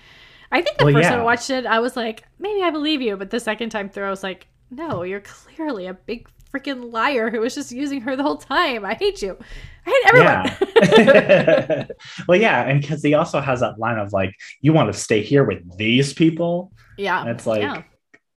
[0.51, 1.11] I think the Well, first yeah.
[1.11, 3.17] time I watched it, I was like, maybe I believe you.
[3.17, 7.31] But the second time through, I was like, no, you're clearly a big freaking liar
[7.31, 8.85] who was just using her the whole time.
[8.85, 9.39] I hate you.
[9.87, 11.07] I hate everyone.
[11.07, 11.87] Yeah.
[12.29, 15.23] well, yeah, and because he also has that line of like, you want to stay
[15.23, 16.73] here with these people.
[16.99, 17.21] yeah.
[17.23, 17.83] And it's like yeah.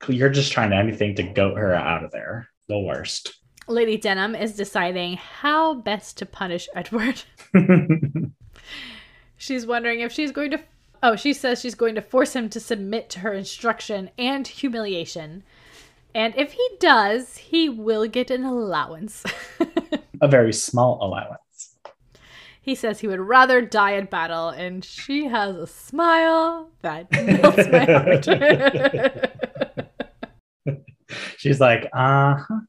[0.08, 2.48] you're just trying to anything to goat her out of there.
[2.68, 3.34] The worst.
[3.66, 7.22] Lady Denham is deciding how best to punish Edward.
[9.36, 10.60] She's wondering if she's going to.
[11.02, 15.42] Oh, she says she's going to force him to submit to her instruction and humiliation.
[16.14, 19.22] And if he does, he will get an allowance.
[20.22, 21.74] A very small allowance.
[22.62, 27.68] he says he would rather die in battle, and she has a smile that melts
[27.68, 27.84] my
[30.64, 30.78] heart.
[31.36, 32.60] She's like, uh huh.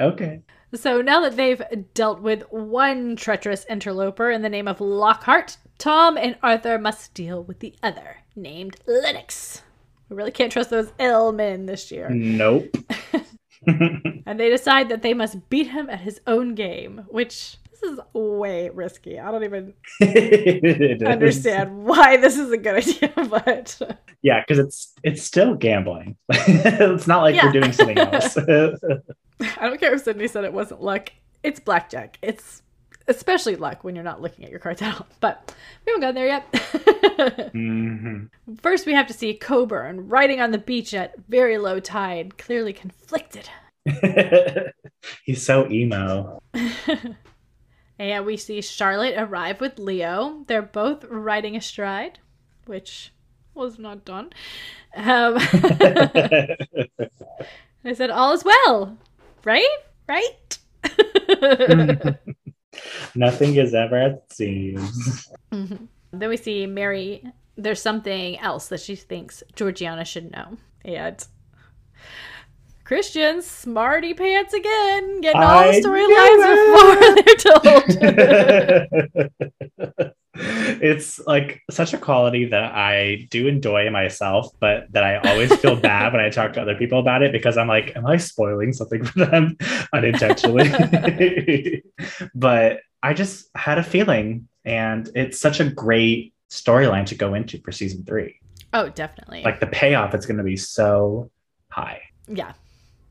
[0.00, 0.42] Okay.
[0.74, 1.62] So now that they've
[1.94, 7.42] dealt with one treacherous interloper in the name of Lockhart, Tom and Arthur must deal
[7.42, 9.62] with the other, named Lennox.
[10.08, 12.10] We really can't trust those ill men this year.
[12.10, 12.76] Nope.
[14.26, 17.98] And they decide that they must beat him at his own game, which this is
[18.12, 19.18] way risky.
[19.18, 19.74] I don't even
[21.06, 23.80] understand why this is a good idea, but
[24.22, 26.16] Yeah, because it's it's still gambling.
[26.30, 27.46] it's not like Yeah.
[27.46, 28.36] we're doing something else.
[28.38, 31.10] I don't care if Sidney said it wasn't luck.
[31.42, 32.18] It's blackjack.
[32.22, 32.62] It's
[33.08, 35.06] especially luck when you're not looking at your cards at all.
[35.20, 35.54] But
[35.84, 37.50] we haven't gotten there yet.
[37.52, 38.24] hmm
[38.62, 42.72] First, we have to see Colbourne riding on the beach at very low tide, clearly
[42.72, 43.48] conflicted.
[45.26, 46.40] He's so emo.
[47.98, 50.44] And we see Charlotte arrive with Leo.
[50.46, 52.18] They're both riding astride,
[52.66, 53.12] which
[53.54, 54.32] was not done.
[54.96, 55.36] Um,
[57.84, 58.96] I said, All is well,
[59.44, 59.68] right?
[60.08, 60.58] Right?
[63.14, 65.28] Nothing is ever as it seems.
[65.52, 65.88] Mhm.
[66.12, 67.24] Then we see Mary.
[67.56, 70.58] There's something else that she thinks Georgiana should know.
[70.84, 71.24] And
[72.84, 77.34] Christian, smarty pants again, getting all I the storylines before they're
[80.02, 80.12] told.
[80.82, 85.76] it's like such a quality that I do enjoy myself, but that I always feel
[85.76, 88.74] bad when I talk to other people about it because I'm like, am I spoiling
[88.74, 89.56] something for them
[89.94, 91.82] unintentionally?
[92.34, 97.58] but I just had a feeling, and it's such a great storyline to go into
[97.60, 98.40] for season three.
[98.74, 99.42] oh, definitely.
[99.42, 101.30] Like the payoff is going to be so
[101.68, 102.02] high.
[102.28, 102.52] yeah.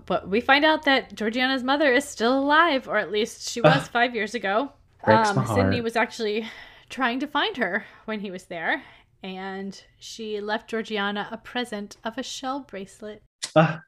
[0.06, 3.74] But we find out that Georgiana's mother is still alive, or at least she was
[3.76, 3.90] Ugh.
[3.92, 4.72] five years ago.
[5.06, 6.48] My Sidney was actually
[6.90, 8.84] trying to find her when he was there,
[9.22, 13.22] and she left Georgiana a present of a shell bracelet.
[13.56, 13.82] Ah,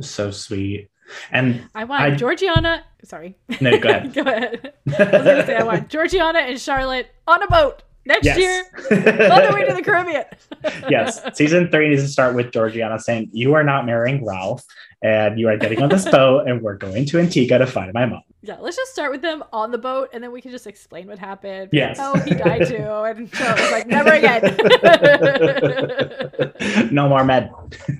[0.00, 0.88] so sweet.
[1.32, 2.84] And I want I- Georgiana.
[3.04, 3.36] Sorry.
[3.60, 4.12] no, go ahead.
[4.14, 4.72] Go ahead.
[4.88, 8.36] I say I want Georgiana and Charlotte on a boat next yes.
[8.38, 10.24] year on the way to the Caribbean.
[10.90, 11.22] yes.
[11.36, 14.64] Season three needs to start with Georgiana saying, You are not marrying Ralph,
[15.02, 18.06] and you are getting on this boat, and we're going to Antigua to find my
[18.06, 18.22] mom.
[18.42, 21.08] Yeah, let's just start with them on the boat, and then we can just explain
[21.08, 21.70] what happened.
[21.72, 21.98] Yes.
[22.00, 24.56] Oh, he died too, and Charlotte was like, never again.
[26.92, 27.50] no more med.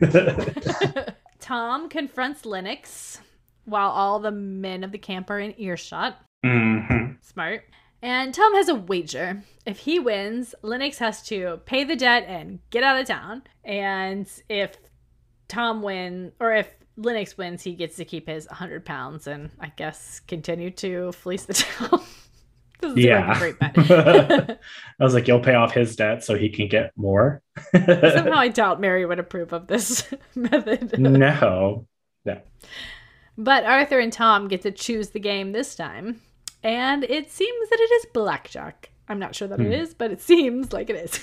[1.41, 3.21] Tom confronts Lennox
[3.65, 6.17] while all the men of the camp are in earshot.
[6.45, 7.17] Mhm.
[7.23, 7.65] Smart.
[8.01, 9.43] And Tom has a wager.
[9.67, 13.43] If he wins, Lennox has to pay the debt and get out of town.
[13.65, 14.77] And if
[15.49, 16.69] Tom wins, or if
[16.99, 21.45] Lennox wins, he gets to keep his 100 pounds and I guess continue to fleece
[21.45, 22.01] the town.
[22.81, 23.35] this is Yeah.
[23.35, 23.73] a great bet.
[25.01, 27.41] I was like, You'll pay off his debt so he can get more.
[27.73, 30.99] Somehow I doubt Mary would approve of this method.
[30.99, 31.87] no.
[32.25, 32.41] No.
[33.37, 36.21] But Arthur and Tom get to choose the game this time.
[36.65, 38.91] And it seems that it is blackjack.
[39.09, 39.67] I'm not sure that Hmm.
[39.67, 41.23] it is, but it seems like it is.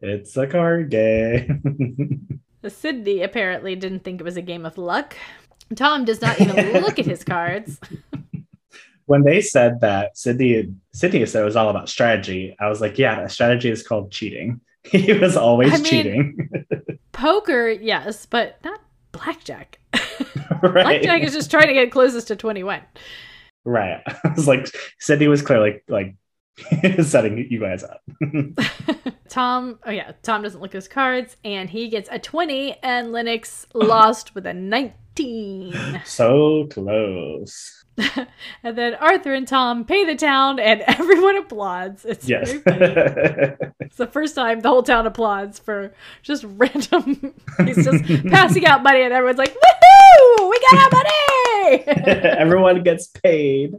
[0.00, 2.40] it's a card game.
[2.68, 5.16] Sidney apparently didn't think it was a game of luck.
[5.76, 7.78] Tom does not even look at his cards.
[9.06, 12.98] when they said that Sidney Sidney said it was all about strategy, I was like,
[12.98, 14.60] yeah, strategy is called cheating.
[14.82, 16.50] He was always I mean- cheating.
[17.12, 18.80] Poker, yes, but not
[19.12, 19.78] blackjack.
[20.62, 20.72] right.
[21.02, 22.80] Blackjack is just trying to get closest to 21.
[23.66, 24.00] right.
[24.06, 26.14] I was like, Sidney was clearly like
[27.02, 28.02] setting you guys up.
[29.28, 33.12] Tom, oh yeah, Tom doesn't look at his cards and he gets a 20 and
[33.12, 36.00] Lennox lost with a 19.
[36.04, 37.76] so close.
[38.64, 42.04] and then Arthur and Tom pay the town and everyone applauds.
[42.04, 42.52] It's Yes.
[42.52, 43.72] very funny.
[43.80, 45.92] It's the first time the whole town applauds for
[46.22, 47.34] just random.
[47.64, 50.48] He's just passing out money, and everyone's like, "Woohoo!
[50.50, 51.82] We got our money!"
[52.38, 53.74] Everyone gets paid.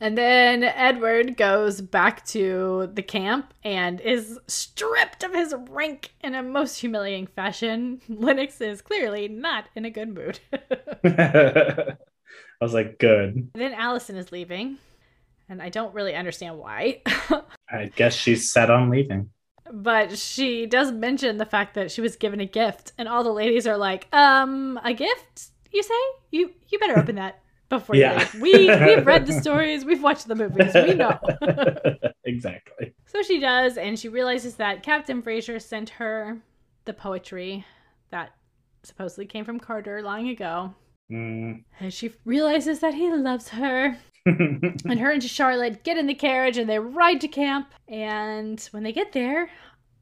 [0.00, 6.34] And then Edward goes back to the camp and is stripped of his rank in
[6.34, 8.00] a most humiliating fashion.
[8.08, 10.40] Lennox is clearly not in a good mood.
[11.04, 11.96] I
[12.62, 13.50] was like, good.
[13.54, 14.78] then Allison is leaving,
[15.48, 17.02] and I don't really understand why.
[17.70, 19.30] I guess she's set on leaving.
[19.72, 23.32] But she does mention the fact that she was given a gift, and all the
[23.32, 25.50] ladies are like, "Um, a gift?
[25.72, 25.94] You say?
[26.30, 27.40] You you better open that
[27.70, 28.12] before Yeah.
[28.34, 28.42] you leave.
[28.42, 31.18] We we've read the stories, we've watched the movies, we know."
[32.24, 32.92] exactly.
[33.06, 36.38] so she does, and she realizes that Captain Fraser sent her
[36.84, 37.64] the poetry
[38.10, 38.30] that
[38.82, 40.74] supposedly came from Carter long ago,
[41.10, 41.64] Mm.
[41.80, 43.96] and she realizes that he loves her.
[44.26, 47.72] And her and Charlotte get in the carriage and they ride to camp.
[47.88, 49.48] And when they get there,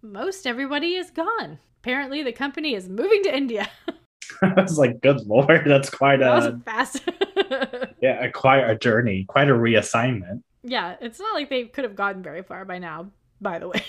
[0.03, 1.61] most everybody is gone.
[1.81, 3.71] Apparently, the company is moving to India.
[4.43, 7.09] I was like, good lord, that's quite that a fast.
[8.03, 10.42] yeah, quite a journey, quite a reassignment.
[10.62, 13.82] yeah, it's not like they could have gotten very far by now, by the way.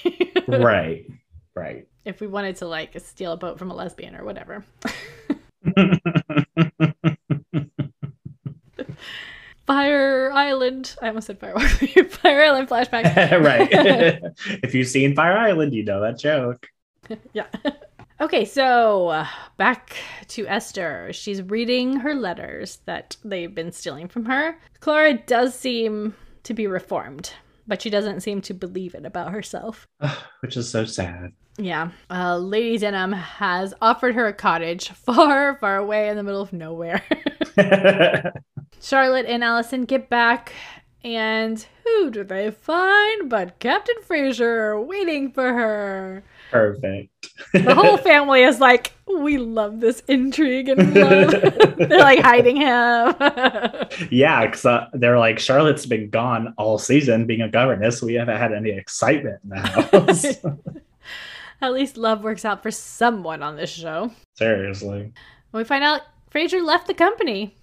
[0.48, 1.06] right,
[1.56, 1.88] right.
[2.06, 4.66] if we wanted to, like, steal a boat from a lesbian or whatever.
[9.68, 10.96] Fire Island.
[11.00, 12.10] I almost said Firewalk.
[12.12, 13.06] Fire Island flashback.
[13.44, 13.70] right.
[14.64, 16.68] if you've seen Fire Island, you know that joke.
[17.34, 17.46] yeah.
[18.22, 19.96] Okay, so uh, back
[20.28, 21.12] to Esther.
[21.14, 24.60] She's reading her letters that they've been stealing from her.
[24.82, 27.32] Clara does seem to be reformed,
[27.66, 29.88] but she doesn't seem to believe it about herself.
[30.42, 31.32] Which is so sad.
[31.58, 31.92] Yeah.
[32.10, 36.52] Uh, Lady Denham has offered her a cottage far, far away in the middle of
[36.52, 37.02] nowhere.
[38.82, 40.52] Charlotte and Allison get back,
[41.06, 46.24] and who do they find but Captain Fraser waiting for her?
[46.50, 47.10] Perfect.
[47.54, 51.32] The whole family is like, we love this intrigue and love.
[51.78, 53.16] They're like hiding him.
[54.12, 58.02] yeah, because uh, they're like, Charlotte's been gone all season being a governess.
[58.02, 60.26] We haven't had any excitement in the house.
[61.62, 64.12] At least love works out for someone on this show.
[64.38, 65.12] Seriously.
[65.52, 67.56] When we find out Fraser left the company.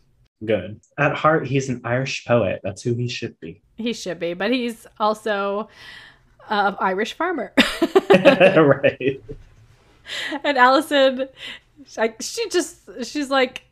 [0.45, 0.80] Good.
[0.99, 2.61] At heart, he's an Irish poet.
[2.62, 3.62] That's who he should be.
[3.76, 5.68] He should be, but he's also
[6.49, 7.53] an Irish farmer.
[8.11, 9.22] right.
[10.44, 11.28] and Allison,
[11.97, 13.62] like, she just, she's like,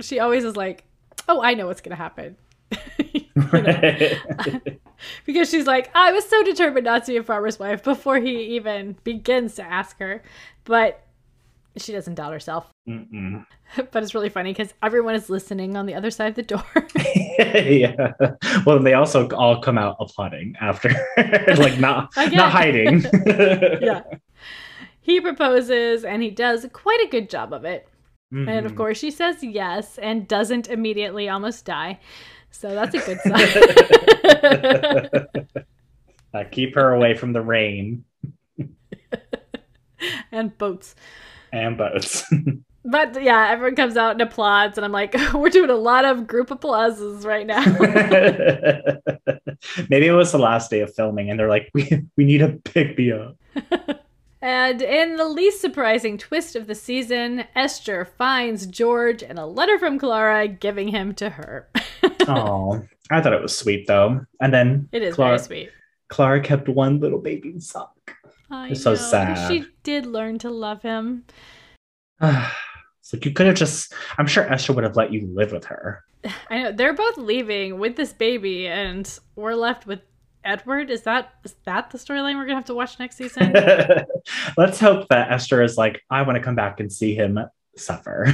[0.00, 0.84] she always is like,
[1.28, 2.36] oh, I know what's going to happen.
[5.26, 8.56] Because she's like, I was so determined not to be a farmer's wife before he
[8.56, 10.22] even begins to ask her.
[10.64, 11.02] But
[11.76, 12.71] she doesn't doubt herself.
[12.88, 13.46] Mm-mm.
[13.92, 16.64] but it's really funny because everyone is listening on the other side of the door.
[17.38, 18.12] yeah.
[18.66, 23.04] Well, they also all come out applauding after, like not not hiding.
[23.80, 24.02] yeah.
[25.00, 27.88] He proposes and he does quite a good job of it.
[28.30, 28.76] And of Mhm.
[28.76, 32.00] course, she says yes and doesn't immediately almost die.
[32.50, 35.26] So that's a good sign.
[36.34, 38.04] Uh, keep her away from the rain
[40.32, 40.94] and boats.
[41.52, 42.24] and boats.
[42.84, 46.26] But yeah, everyone comes out and applauds, and I'm like, we're doing a lot of
[46.26, 47.64] group applauses right now.
[49.88, 52.60] Maybe it was the last day of filming, and they're like, "We we need to
[52.64, 53.36] pick me up."
[54.42, 59.78] and in the least surprising twist of the season, Esther finds George and a letter
[59.78, 61.68] from Clara giving him to her.
[62.26, 64.26] Oh, I thought it was sweet though.
[64.40, 65.70] And then It is Clara, very sweet.
[66.08, 68.16] Clara kept one little baby sock.
[68.50, 69.48] I It's so know, and sad.
[69.48, 71.24] She did learn to love him.
[73.12, 73.92] like you could have just.
[74.18, 76.04] I'm sure Esther would have let you live with her.
[76.50, 80.00] I know they're both leaving with this baby, and we're left with
[80.44, 80.90] Edward.
[80.90, 83.52] Is that is that the storyline we're gonna have to watch next season?
[84.56, 87.38] Let's hope that Esther is like, I want to come back and see him
[87.76, 88.26] suffer.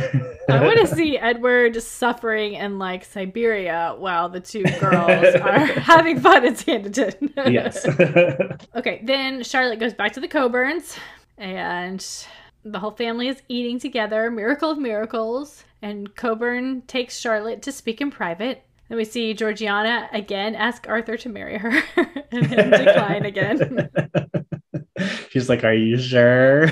[0.49, 6.21] I want to see Edward suffering in like Siberia while the two girls are having
[6.21, 7.33] fun in Sanditon.
[7.53, 7.87] yes.
[8.75, 10.97] okay, then Charlotte goes back to the Colbournes
[11.37, 12.05] and
[12.73, 14.31] the whole family is eating together.
[14.31, 15.65] Miracle of miracles.
[15.81, 18.65] And Colbourne takes Charlotte to speak in private.
[18.89, 21.83] Then we see Georgiana again ask Arthur to marry her
[22.33, 23.91] and him decline again.
[25.31, 26.69] She's like, Are you sure?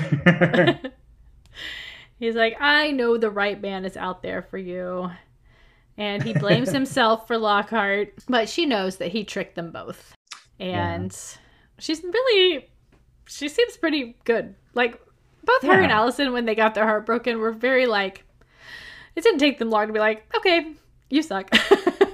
[2.19, 5.11] He's like, I know the right man is out there for you.
[5.97, 10.13] And he blames himself for Lockhart, but she knows that he tricked them both.
[10.59, 11.39] And yeah.
[11.79, 12.69] she's really,
[13.27, 14.55] she seems pretty good.
[14.73, 14.99] Like,
[15.47, 15.75] both yeah.
[15.75, 18.23] her and Allison, when they got their heart broken, were very like,
[19.15, 20.73] it didn't take them long to be like, okay,
[21.09, 21.49] you suck.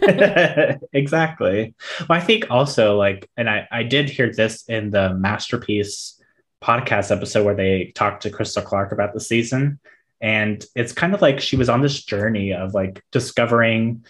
[0.93, 1.73] exactly.
[2.07, 6.21] Well, I think also like, and I, I did hear this in the masterpiece
[6.63, 9.79] podcast episode where they talked to Crystal Clarke about the season.
[10.21, 14.05] And it's kind of like she was on this journey of like discovering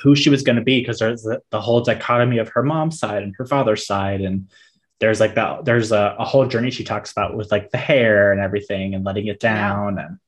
[0.00, 2.98] who she was going to be because there's the, the, whole dichotomy of her mom's
[2.98, 4.20] side and her father's side.
[4.20, 4.48] And
[5.00, 8.32] there's like that, there's a, a whole journey she talks about with like the hair
[8.32, 9.96] and everything and letting it down.
[9.96, 10.06] Yeah.
[10.06, 10.18] And,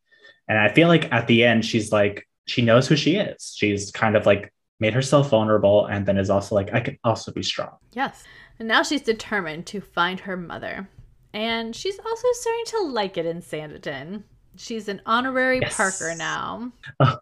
[0.48, 3.54] and I feel like at the end, she's like, she knows who she is.
[3.56, 7.32] She's kind of like made herself vulnerable and then is also like, I can also
[7.32, 7.76] be strong.
[7.92, 8.24] Yes.
[8.58, 10.88] And now she's determined to find her mother.
[11.32, 14.24] And she's also starting to like it in Sanditon.
[14.56, 15.76] She's an honorary yes.
[15.76, 16.72] Parker now.
[16.98, 17.16] Oh,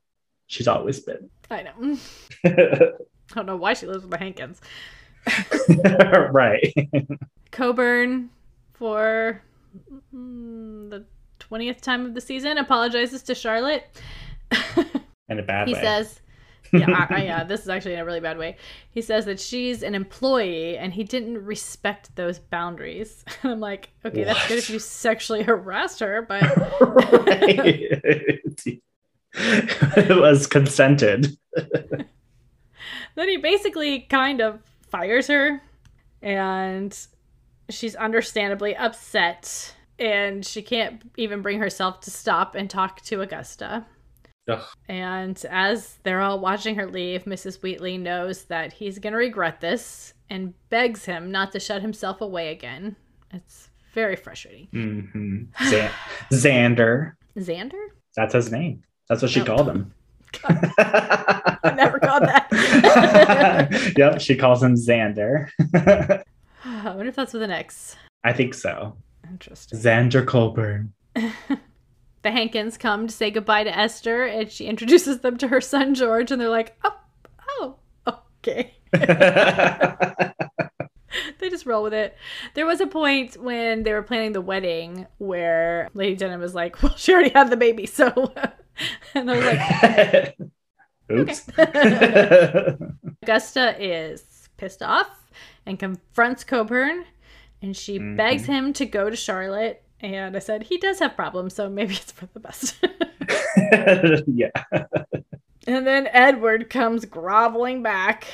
[0.46, 1.28] she's always been.
[1.50, 1.98] I know.
[2.44, 4.60] I don't know why she lives with the Hankins.
[6.32, 6.74] right.
[7.50, 8.30] Colbourne,
[8.74, 9.42] for
[10.14, 11.04] mm, the
[11.40, 13.84] 20th time of the season, apologizes to Charlotte.
[15.28, 15.80] In a bad he way.
[15.80, 16.20] He says,
[16.72, 18.56] yeah, I, I, yeah, this is actually in a really bad way.
[18.90, 23.24] He says that she's an employee and he didn't respect those boundaries.
[23.42, 24.34] And I'm like, okay, what?
[24.34, 26.42] that's good if you sexually harassed her, but
[29.34, 31.36] it was consented.
[33.14, 34.60] then he basically kind of
[34.90, 35.60] fires her,
[36.22, 36.96] and
[37.70, 43.86] she's understandably upset, and she can't even bring herself to stop and talk to Augusta.
[44.48, 44.64] Ugh.
[44.88, 47.62] And as they're all watching her leave, Mrs.
[47.62, 52.20] Wheatley knows that he's going to regret this and begs him not to shut himself
[52.20, 52.96] away again.
[53.30, 54.68] It's very frustrating.
[54.72, 55.44] Mm-hmm.
[56.34, 57.12] Xander.
[57.36, 57.86] Xander?
[58.16, 58.82] That's his name.
[59.08, 59.44] That's what she oh.
[59.44, 59.92] called him.
[60.44, 63.94] I never got that.
[63.98, 65.48] yep, she calls him Xander.
[65.74, 66.22] I
[66.84, 67.96] wonder if that's with an X.
[68.24, 68.96] I think so.
[69.30, 69.78] Interesting.
[69.78, 70.92] Xander Colbourne
[72.22, 75.94] the Hankins come to say goodbye to Esther, and she introduces them to her son
[75.94, 76.96] George, and they're like, "Oh,
[78.06, 78.74] oh, okay."
[81.38, 82.16] they just roll with it.
[82.54, 86.82] There was a point when they were planning the wedding where Lady Denham was like,
[86.82, 88.32] "Well, she already had the baby, so,"
[89.14, 90.36] and I was like,
[91.12, 91.48] "Oops."
[93.22, 95.30] Augusta is pissed off
[95.66, 97.04] and confronts Colbourne,
[97.62, 98.16] and she mm-hmm.
[98.16, 101.94] begs him to go to Charlotte and I said, he does have problems, so maybe
[101.94, 102.76] it's for the best.
[104.28, 104.50] yeah.
[105.66, 108.26] And then Edward comes groveling back.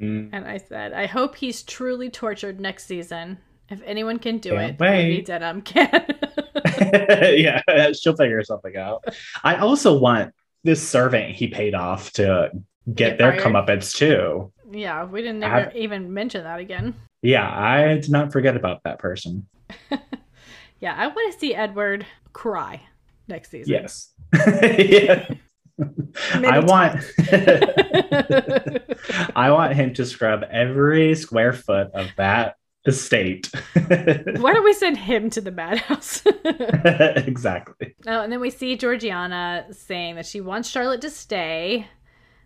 [0.00, 0.30] Mm.
[0.32, 3.38] And I said, I hope he's truly tortured next season.
[3.68, 4.90] If anyone can do Can't it, wait.
[4.90, 6.06] maybe Denham can.
[6.92, 7.62] yeah,
[7.92, 9.04] she'll figure something out.
[9.42, 12.50] I also want this servant he paid off to
[12.86, 14.52] get, get their comeuppance too.
[14.70, 16.94] Yeah, we didn't ever even mention that again.
[17.22, 19.46] Yeah, I did not forget about that person.
[20.84, 22.04] Yeah, I want to see Edward
[22.34, 22.82] cry
[23.26, 23.72] next season.
[23.72, 24.12] Yes.
[24.76, 25.26] yeah.
[26.34, 27.00] I want
[29.34, 32.56] I want him to scrub every square foot of that
[32.86, 33.50] estate.
[33.74, 36.22] Why don't we send him to the madhouse?
[36.44, 37.94] exactly.
[38.06, 41.88] Oh, and then we see Georgiana saying that she wants Charlotte to stay,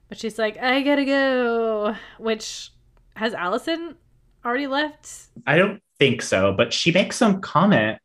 [0.09, 1.95] but she's like, I gotta go.
[2.19, 2.71] Which
[3.15, 3.97] has Allison
[4.45, 5.29] already left?
[5.47, 7.99] I don't think so, but she makes some comment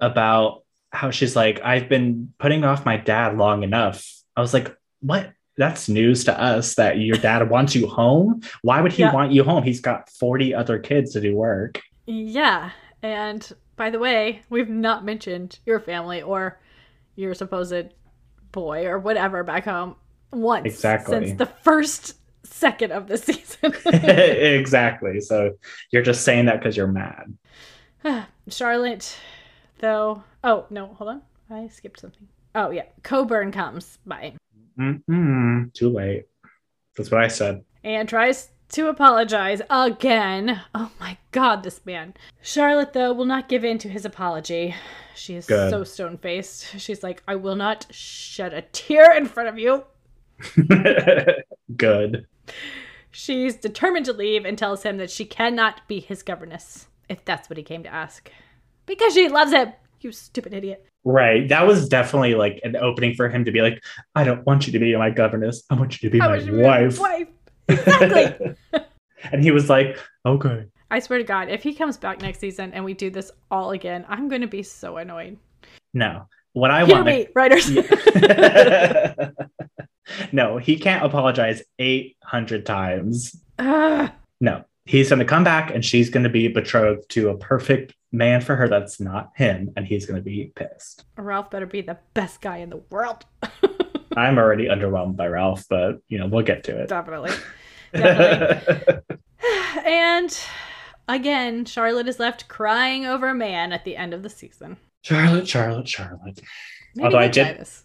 [0.00, 4.12] about how she's like, I've been putting off my dad long enough.
[4.34, 5.32] I was like, what?
[5.56, 8.42] That's news to us that your dad wants you home.
[8.62, 9.12] Why would he yeah.
[9.12, 9.62] want you home?
[9.62, 11.80] He's got 40 other kids to do work.
[12.06, 12.70] Yeah.
[13.02, 16.60] And by the way, we've not mentioned your family or
[17.14, 17.94] your supposed
[18.52, 19.96] boy or whatever back home
[20.32, 20.66] once.
[20.66, 21.26] Exactly.
[21.26, 23.74] Since the first second of the season.
[23.86, 25.20] exactly.
[25.20, 25.52] So
[25.90, 27.36] you're just saying that because you're mad.
[28.48, 29.16] Charlotte
[29.78, 30.22] though.
[30.44, 32.28] Oh no, hold on, I skipped something.
[32.54, 34.34] Oh yeah, Colbourne comes by.
[34.78, 35.64] Mm-hmm.
[35.74, 36.26] Too late.
[36.96, 37.64] That's what I said.
[37.84, 40.60] And tries to apologize again.
[40.74, 42.14] Oh my god, this man.
[42.42, 44.74] Charlotte, though, will not give in to his apology.
[45.14, 45.70] She is Good.
[45.70, 46.78] so stone faced.
[46.78, 49.84] She's like, I will not shed a tear in front of you.
[51.76, 52.26] Good.
[53.10, 57.48] She's determined to leave and tells him that she cannot be his governess, if that's
[57.48, 58.30] what he came to ask.
[58.84, 60.84] Because she loves him, you stupid idiot.
[61.06, 61.48] Right.
[61.48, 63.80] That was definitely like an opening for him to be like,
[64.16, 65.62] I don't want you to be my governess.
[65.70, 66.98] I want you to be my want be my wife.
[66.98, 67.28] wife.
[67.68, 68.56] Exactly.
[69.32, 70.64] and he was like, okay.
[70.90, 73.70] I swear to God, if he comes back next season and we do this all
[73.70, 75.38] again, I'm going to be so annoyed.
[75.94, 76.26] No.
[76.54, 77.70] What I Hear want me, writers.
[80.32, 83.40] no, he can't apologize 800 times.
[83.60, 84.10] Ugh.
[84.40, 87.94] No, he's going to come back and she's going to be betrothed to a perfect
[88.12, 89.72] man for her that's not him.
[89.76, 91.04] And he's going to be pissed.
[91.16, 93.24] Ralph better be the best guy in the world.
[94.16, 96.88] I'm already underwhelmed by Ralph, but you know, we'll get to it.
[96.88, 97.32] Definitely.
[97.92, 99.02] Definitely.
[99.84, 100.40] and
[101.08, 104.76] again, Charlotte is left crying over a man at the end of the season.
[105.02, 106.40] Charlotte, Charlotte, Charlotte.
[106.94, 107.84] Maybe Although I did- this.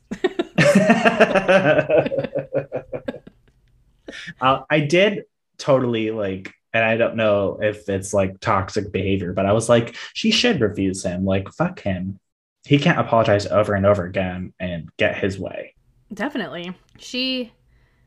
[4.41, 5.25] uh, I did
[5.57, 9.95] totally like, and I don't know if it's like toxic behavior, but I was like,
[10.13, 11.25] she should refuse him.
[11.25, 12.19] Like, fuck him.
[12.65, 15.73] He can't apologize over and over again and get his way.
[16.13, 16.73] Definitely.
[16.97, 17.51] She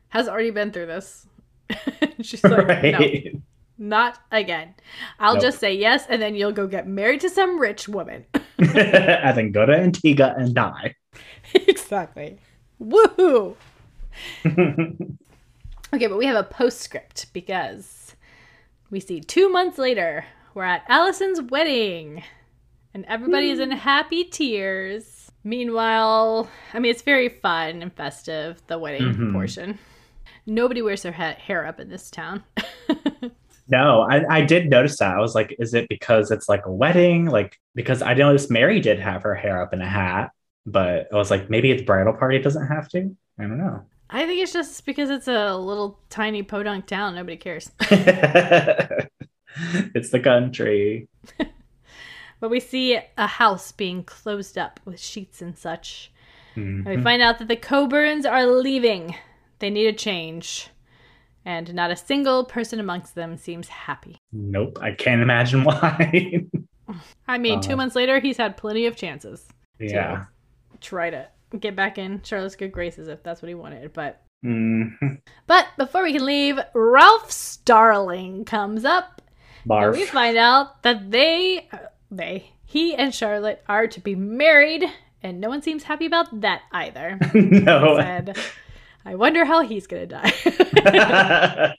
[0.09, 1.27] has already been through this.
[2.21, 3.41] She's like, no,
[3.77, 4.75] not again.
[5.19, 5.43] I'll Nope.
[5.43, 8.25] just say yes, and then you'll go get married to some rich woman.
[8.57, 10.95] and then go to Antigua and die.
[11.53, 12.37] exactly.
[12.81, 13.55] Woohoo!
[14.45, 18.04] Okay, but we have a postscript because
[18.95, 20.23] we see two months later,
[20.53, 22.23] we're at Allison's wedding
[22.93, 25.29] and everybody is in happy tears.
[25.43, 29.33] Meanwhile, I mean, it's very fun and festive, the wedding Mhm.
[29.33, 29.77] portion.
[30.45, 32.43] Nobody wears their ha- hair up in this town.
[33.67, 35.15] No, I, I did notice that.
[35.17, 37.25] I was like, is it because it's like a wedding?
[37.25, 40.29] Like, because I noticed Mary did have her hair up in a hat,
[40.67, 42.99] but I was like, maybe its bridal party doesn't have to.
[43.39, 43.81] I don't know.
[44.09, 47.15] I think it's just because it's a little tiny podunk town.
[47.15, 47.69] Nobody cares.
[47.81, 49.09] it's
[50.11, 51.07] the country.
[52.41, 56.11] But we see a house being closed up with sheets and such.
[56.55, 57.03] And we Mhm.
[57.03, 59.15] find out that the Colbournes are leaving.
[59.59, 60.67] They need a change.
[61.45, 64.17] And not a single person amongst them seems happy.
[64.33, 66.43] Nope, I can't imagine why.
[67.25, 67.77] I mean, two Uh.
[67.77, 69.47] months later, he's had plenty of chances
[69.79, 70.25] yeah.
[70.73, 71.27] to try to
[71.59, 73.93] get back in Charlotte's good graces if that's what he wanted.
[73.93, 75.19] But Mhm.
[75.47, 79.21] but before we can leave, Ralph Starling comes up,
[79.69, 81.67] and we find out that they
[82.11, 84.83] they he and Charlotte are to be married,
[85.23, 87.17] and no one seems happy about that either.
[87.33, 87.97] no.
[87.97, 88.37] Said,
[89.05, 90.31] I wonder how he's gonna die.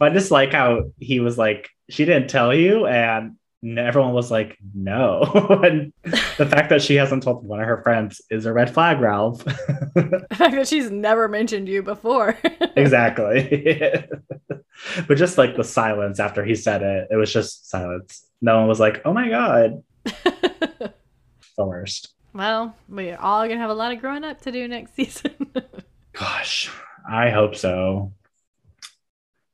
[0.00, 4.58] I just like how he was like, she didn't tell you, and everyone was like,
[4.74, 5.22] no.
[5.64, 9.00] and the fact that she hasn't told one of her friends is a red flag,
[9.00, 9.44] Ralph.
[9.44, 12.38] the fact that she's never mentioned you before.
[12.76, 14.06] exactly.
[15.06, 18.26] but just like the silence after he said it, it was just silence.
[18.40, 20.92] No one was like, oh my God, the
[21.58, 22.12] worst.
[22.32, 25.32] well, we're all gonna have a lot of growing up to do next season.
[26.12, 26.70] Gosh,
[27.08, 28.12] I hope so.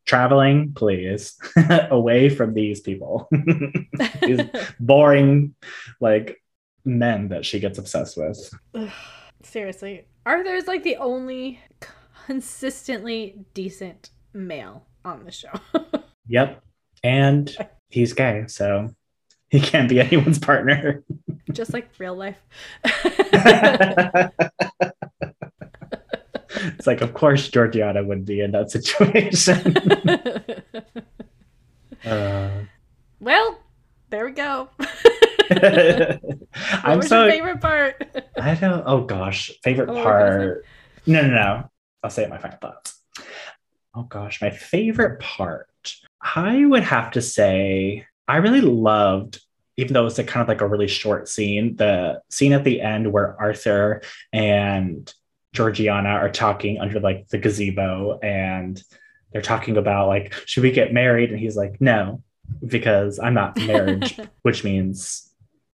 [0.08, 1.36] Traveling, please,
[1.90, 3.28] away from these people.
[4.22, 4.40] these
[4.80, 5.54] boring,
[6.00, 6.42] like
[6.86, 8.90] men that she gets obsessed with.
[9.42, 11.60] Seriously, Arthur is like the only
[12.26, 15.52] consistently decent male on the show.
[16.26, 16.62] Yep.
[17.04, 17.54] And
[17.90, 18.88] he's gay, so
[19.50, 21.04] he can't be anyone's partner.
[21.52, 22.38] Just like real life.
[26.60, 29.74] It's like, of course, Georgiana would be in that situation.
[32.04, 32.50] Uh,
[33.18, 33.58] well,
[34.10, 34.68] there we go.
[35.50, 36.20] I'm
[36.82, 38.04] what was so your favorite part?
[38.40, 38.84] I don't.
[38.86, 40.64] Oh gosh, favorite Oh, part.
[41.06, 41.70] No, no, no.
[42.02, 43.00] I'll say it my final thoughts.
[43.94, 45.66] Oh gosh, my favorite part.
[46.22, 49.40] I would have to say I really loved,
[49.76, 52.80] even though it's a kind of like a really short scene, the scene at the
[52.80, 54.02] end where Arthur
[54.32, 55.12] and
[55.52, 58.82] Georgiana are talking under like the gazebo and
[59.32, 61.30] they're talking about like, should we get married?
[61.30, 62.22] And he's like, no,
[62.66, 65.30] because I'm not marriage, which means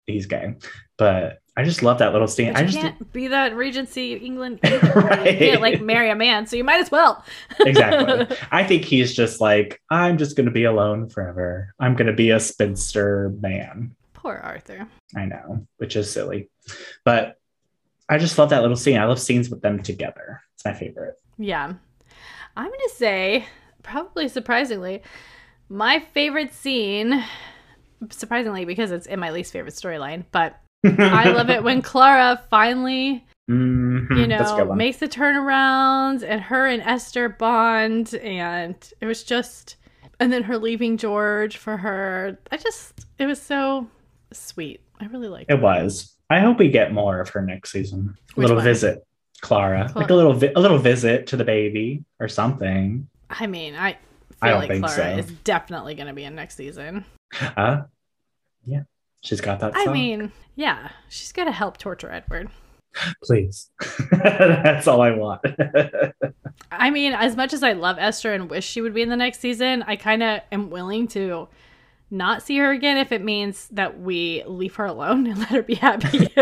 [0.06, 0.54] he's gay.
[0.96, 2.54] But I just love that little scene.
[2.56, 4.60] I just can't be that Regency England.
[4.94, 5.32] Right.
[5.32, 7.24] You can't like marry a man, so you might as well.
[7.60, 8.36] exactly.
[8.50, 11.74] I think he's just like, I'm just going to be alone forever.
[11.78, 13.94] I'm going to be a spinster man.
[14.14, 14.86] Poor Arthur.
[15.16, 16.50] I know, which is silly.
[17.04, 17.36] But
[18.10, 18.98] I just love that little scene.
[18.98, 20.42] I love scenes with them together.
[20.54, 21.14] It's my favorite.
[21.38, 21.72] Yeah.
[22.56, 23.46] I'm going to say
[23.82, 25.02] probably surprisingly,
[25.68, 27.24] my favorite scene,
[28.10, 33.24] surprisingly because it's in my least favorite storyline, but I love it when Clara finally,
[33.48, 39.76] Mhm, you know, makes the turnaround and her and Esther bond and it was just
[40.20, 42.38] and then her leaving George for her.
[42.52, 43.88] I just it was so
[44.32, 44.80] sweet.
[45.00, 45.54] I really liked it.
[45.54, 46.16] It was.
[46.30, 48.16] I hope we get more of her next season.
[48.36, 48.64] A little one?
[48.64, 49.04] visit,
[49.40, 53.08] Clara, Cla- like a little vi- a little visit to the baby or something.
[53.28, 55.18] I mean, I I feel don't like think Clara so.
[55.18, 57.04] is definitely going to be in next season.
[57.56, 57.82] Uh,
[58.64, 58.82] yeah,
[59.22, 59.72] she's got that.
[59.74, 62.48] I mean, yeah, she's got to help torture Edward.
[63.24, 63.70] please.
[64.10, 65.42] That's all I want.
[66.72, 69.16] I mean, as much as I love Esther and wish she would be in the
[69.16, 71.48] next season, I kind of am willing to
[72.10, 75.62] not see her again if it means that we leave her alone and let her
[75.62, 76.28] be happy.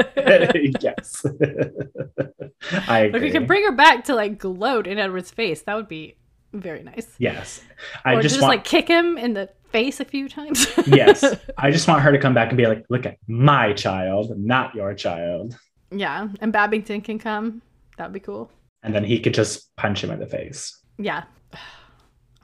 [0.80, 1.24] yes,
[2.88, 3.20] I if agree.
[3.20, 6.16] we can bring her back to like gloat in Edward's face, that would be
[6.52, 7.14] very nice.
[7.18, 7.60] yes,
[8.04, 8.56] I or just, just, want.
[8.56, 10.66] like kick him in the face a few times.
[10.86, 11.22] yes,
[11.58, 14.74] I just want her to come back and be like, "Look at my child, not
[14.74, 15.58] your child,"
[15.90, 17.60] yeah, and Babington can come.
[17.98, 18.50] That'd be cool.
[18.82, 20.80] and then he could just punch him in the face.
[20.98, 21.24] Yeah.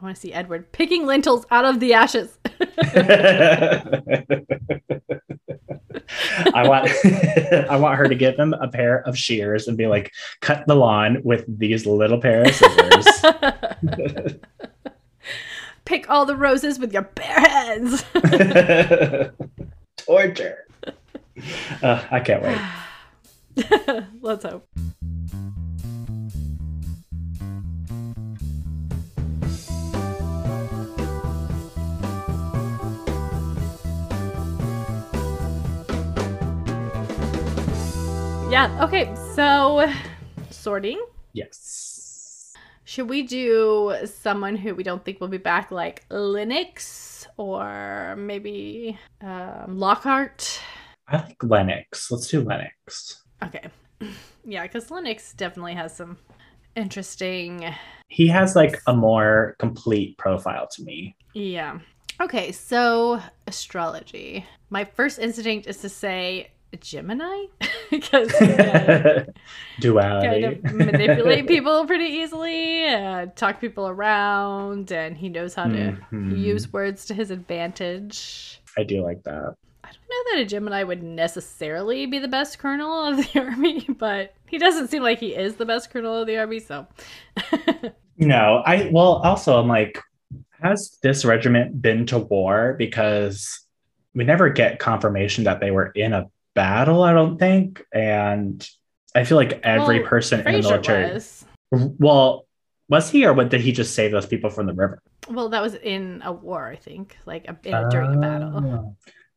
[0.04, 2.36] I want to see Edward picking lentils out of the ashes.
[6.52, 6.90] I want
[7.70, 10.12] I want her to give him a pair of shears and be like,
[10.42, 13.06] cut the lawn with these little pair of scissors.
[15.86, 18.04] Pick all the roses with your bare hands.
[19.96, 20.66] Torture.
[21.82, 22.58] Uh, I can't wait.
[24.20, 24.68] Let's hope.
[38.54, 39.92] Yeah, okay, so
[40.50, 41.04] sorting.
[41.32, 42.52] Yes.
[42.84, 48.96] Should we do someone who we don't think will be back, like Lennox or maybe
[49.20, 50.60] um, Lockhart?
[51.08, 52.12] I like Lennox.
[52.12, 53.24] Let's do Lennox.
[53.42, 53.66] Okay.
[54.46, 56.18] Yeah, because Lennox definitely has some
[56.76, 57.74] interesting.
[58.08, 61.16] He has like a more complete profile to me.
[61.32, 61.80] Yeah.
[62.20, 64.46] Okay, so astrology.
[64.70, 67.46] My first instinct is to say Gemini
[67.90, 69.26] because kind
[69.80, 70.44] Duality.
[70.44, 76.38] of manipulate people pretty easily, uh, talk people around, and he knows how to Mhm.
[76.38, 78.60] use words to his advantage.
[78.76, 79.54] I do like that.
[79.84, 83.86] I don't know that a Gemini would necessarily be the best colonel of the army,
[83.98, 86.86] but he doesn't seem like he is the best colonel of the army, so.
[88.16, 90.00] No, I well also I'm like,
[90.62, 92.74] has this regiment been to war?
[92.78, 93.60] Because
[94.14, 97.84] we never get confirmation that they were in a battle, I don't think.
[97.92, 98.66] And
[99.14, 101.44] I feel like every Well, person in the Fraser military was.
[101.72, 102.46] well,
[102.88, 105.00] was he or what did he just save those people from the river?
[105.28, 108.52] Well, that was in a war, I think, like a, in a, during a battle.
[108.56, 108.96] Oh.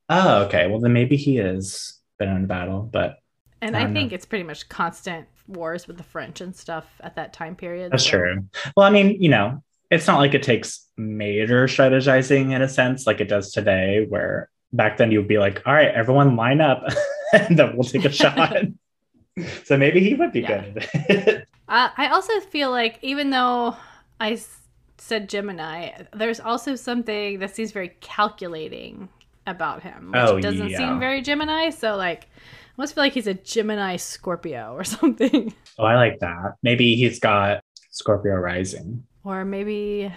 [0.09, 0.67] Oh, okay.
[0.67, 3.17] Well then maybe he has been in a battle, but
[3.61, 7.15] And I I think it's pretty much constant wars with the French and stuff at
[7.15, 7.91] that time period.
[7.91, 8.45] That's so- true.
[8.75, 13.07] Well, I mean, you know, it's not like it takes major strategizing in a sense
[13.07, 16.61] like it does today, where back then you would be like, all right, everyone line
[16.61, 16.83] up
[17.33, 18.55] and then we'll take a shot.
[19.63, 20.61] so maybe he would be Yeah.
[20.65, 21.47] good at it.
[21.69, 23.75] Uh, I also feel like even though
[24.19, 24.59] I s-
[24.97, 29.09] said Gemini, there's also something that seems very calculating
[29.45, 30.77] about him, which Oh, doesn't yeah.
[30.77, 31.69] seem very Gemini.
[31.69, 36.19] So like, I almost feel like he's a Gemini Scorpio or something, oh, I like
[36.19, 36.55] that.
[36.63, 37.61] Maybe he's got
[37.91, 39.03] Scorpio rising.
[39.23, 40.11] or maybe,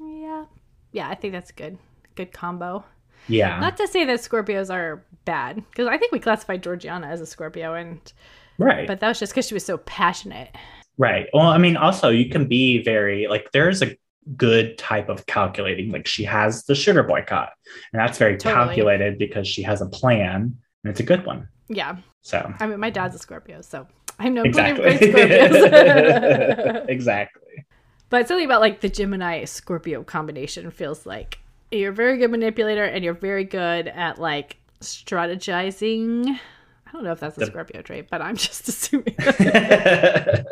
[0.00, 0.44] yeah,
[0.92, 1.08] yeah.
[1.08, 1.78] I think that's good,
[2.14, 2.84] good combo.
[3.28, 3.58] Yeah.
[3.60, 7.26] Not to say that Scorpios are bad, because I think we classified Georgiana as a
[7.26, 8.12] Scorpio, and
[8.58, 8.86] right.
[8.86, 10.50] but that was just because she was so passionate.
[10.98, 11.26] right.
[11.32, 13.96] Well, I mean, also you can be very like there's a
[14.36, 15.90] good type of calculating.
[15.90, 17.50] Like she has the sugar boycott.
[17.92, 18.66] And that's very Totally.
[18.66, 21.48] calculated because she has a plan and it's a good one.
[21.68, 23.86] Yeah, So I mean, my dad's a Scorpio, so
[24.18, 24.82] I know exactly.
[24.96, 26.84] plenty of great Scorpios.
[26.88, 27.64] exactly.
[28.10, 31.38] but something about like the Gemini Scorpio combination feels like
[31.72, 36.26] you're a very good manipulator and you're very good at like strategizing.
[36.28, 39.16] I don't know if that's a The- Scorpio trait, but I'm just assuming.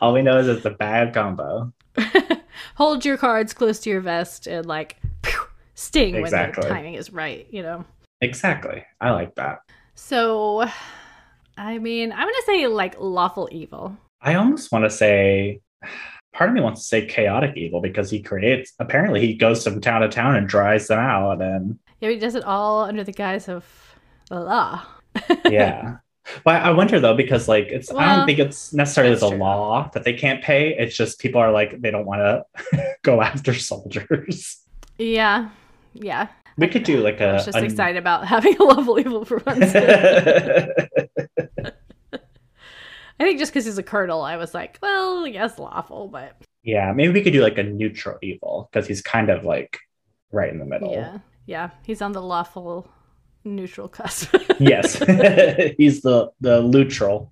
[0.00, 1.72] All we know is it's a bad combo.
[2.76, 5.38] Hold your cards close to your vest and like pew,
[5.74, 6.62] sting Exactly.
[6.62, 7.84] when the timing is right, you know.
[8.20, 8.84] Exactly.
[9.00, 9.60] I like that.
[9.94, 10.66] So,
[11.56, 13.96] I mean, I'm gonna say like lawful evil.
[14.20, 15.60] I almost want to say,
[16.36, 19.80] part of me wants to say chaotic evil because he creates, apparently, he goes from
[19.80, 21.40] town to town and dries them out.
[21.40, 23.64] And Yeah, he does it all under the guise of
[24.28, 24.82] the law.
[25.48, 25.96] yeah.
[26.44, 29.38] But I wonder though, because like it's I don't think it's necessarily the true.
[29.38, 30.76] law that they can't pay.
[30.76, 32.20] It's just people are like they don't want
[32.72, 34.58] to go after soldiers.
[34.98, 35.50] Yeah.
[35.94, 36.28] Yeah.
[36.58, 37.32] We could do like I a.
[37.34, 39.72] was just a- excited about having a level evil for once.
[43.18, 46.92] I think just because he's a colonel, I was like, well, yes, lawful, but yeah,
[46.92, 49.78] maybe we could do like a neutral evil because he's kind of like
[50.32, 50.92] right in the middle.
[50.92, 51.18] yeah.
[51.46, 51.70] Yeah.
[51.84, 52.88] He's on the lawful
[53.44, 54.34] neutral cusp.
[54.58, 54.94] Yes,
[55.78, 57.30] he's the the neutral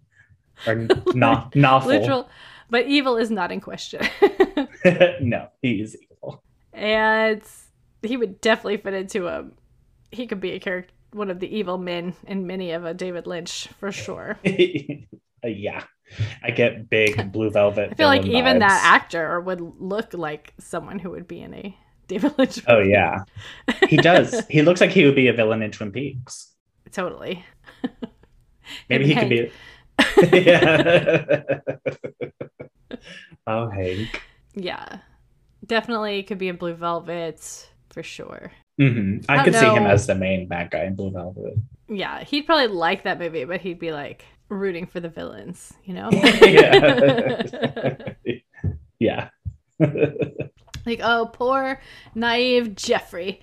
[0.67, 1.89] or not nawful.
[1.89, 2.29] Literal.
[2.71, 4.07] But evil is not in question.
[5.21, 6.43] no, he's evil.
[6.73, 7.43] and
[8.03, 9.47] he would definitely fit into a
[10.13, 13.27] he could be a character one of the evil men in many of a David
[13.27, 14.37] Lynch for sure.
[15.45, 15.85] Uh, yeah,
[16.43, 17.91] I get big blue velvet.
[17.93, 21.77] I feel like even that actor would look like someone who would be in a
[22.09, 22.61] David Lynch.
[22.67, 23.25] Oh yeah,
[23.89, 24.43] he does.
[24.51, 26.55] he looks like he would be a villain in Twin Peaks.
[26.93, 27.45] totally.
[28.89, 30.39] Maybe he and could be.
[30.39, 31.45] yeah.
[33.47, 34.23] oh, Hank.
[34.55, 34.99] Yeah,
[35.67, 38.53] definitely could be in Blue Velvet for sure.
[38.79, 41.55] hmm I, I could see him as the main bad guy in Blue Velvet.
[41.89, 45.95] Yeah, he'd probably like that movie, but he'd be like rooting for the villains, you
[45.95, 46.11] know?
[46.43, 48.15] yeah.
[48.99, 49.29] yeah.
[50.87, 51.81] like, oh, poor
[52.15, 53.41] naive Jeffrey.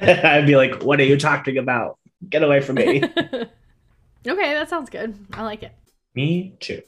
[0.00, 1.98] I'd be like, "What are you talking about?
[2.28, 3.54] Get away from me." okay,
[4.26, 5.18] that sounds good.
[5.32, 5.72] I like it.
[6.14, 6.82] me too.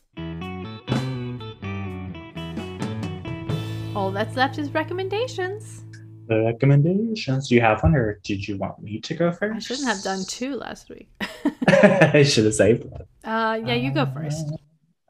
[3.96, 5.84] All that's left is recommendations.
[6.28, 7.48] The recommendations.
[7.48, 9.56] Do you have one, or did you want me to go first?
[9.56, 11.08] I shouldn't have done two last week.
[11.68, 13.02] I should have saved one.
[13.24, 14.52] Uh, yeah, you go first.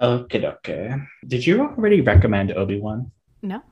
[0.01, 0.95] Okay, okay.
[1.27, 3.11] Did you already recommend Obi Wan?
[3.43, 3.63] No,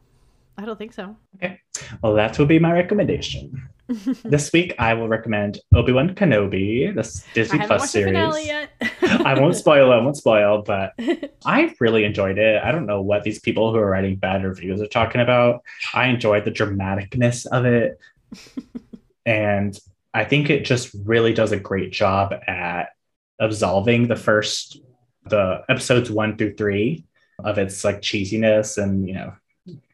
[0.59, 1.16] I don't think so.
[1.36, 1.60] Okay,
[2.02, 3.68] well, that will be my recommendation.
[4.25, 8.47] this week, I will recommend Obi Wan Kenobi, this I Disney haven't Plus series.
[8.47, 8.71] yet.
[9.03, 9.93] I won't spoil.
[9.93, 10.93] It, I won't spoil, but
[11.45, 12.63] I really enjoyed it.
[12.63, 15.63] I don't know what these people who are writing bad reviews are talking about.
[15.95, 17.99] I enjoyed the dramaticness of it.
[19.25, 19.79] and
[20.13, 22.89] I think it just really does a great job at
[23.39, 24.81] absolving the first,
[25.27, 27.05] the episodes one through three
[27.39, 28.83] of its like cheesiness.
[28.83, 29.35] And, you know,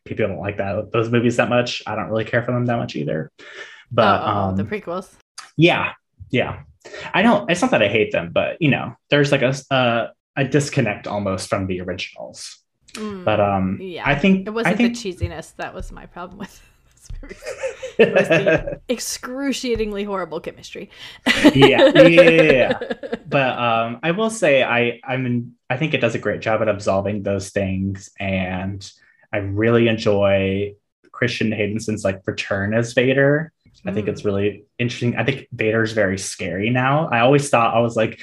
[0.04, 1.82] people don't like that, those movies that much.
[1.86, 3.30] I don't really care for them that much either.
[3.92, 5.10] But, oh, um, the prequels.
[5.56, 5.92] yeah,
[6.30, 6.60] yeah.
[7.14, 7.48] I don't.
[7.50, 11.06] It's not that I hate them, but you know, there's like a uh, a disconnect
[11.06, 12.58] almost from the originals.
[12.94, 16.06] Mm, But um, yeah, I think it wasn't I think the cheesiness that was my
[16.06, 16.60] problem with
[16.96, 17.36] this movie.
[17.98, 20.88] It was the excruciatingly horrible chemistry.
[21.54, 22.78] yeah, yeah, yeah, yeah.
[23.28, 26.62] but um, I will say I I'm in, I think it does a great job
[26.62, 28.90] at absolving those things, and
[29.32, 30.74] I really enjoy
[31.12, 33.52] Christian Haydenson's like return as Vader.
[33.84, 34.10] I think Mm.
[34.10, 35.16] it's really interesting.
[35.16, 37.08] I think Vader's very scary now.
[37.08, 38.20] I always thought I was like,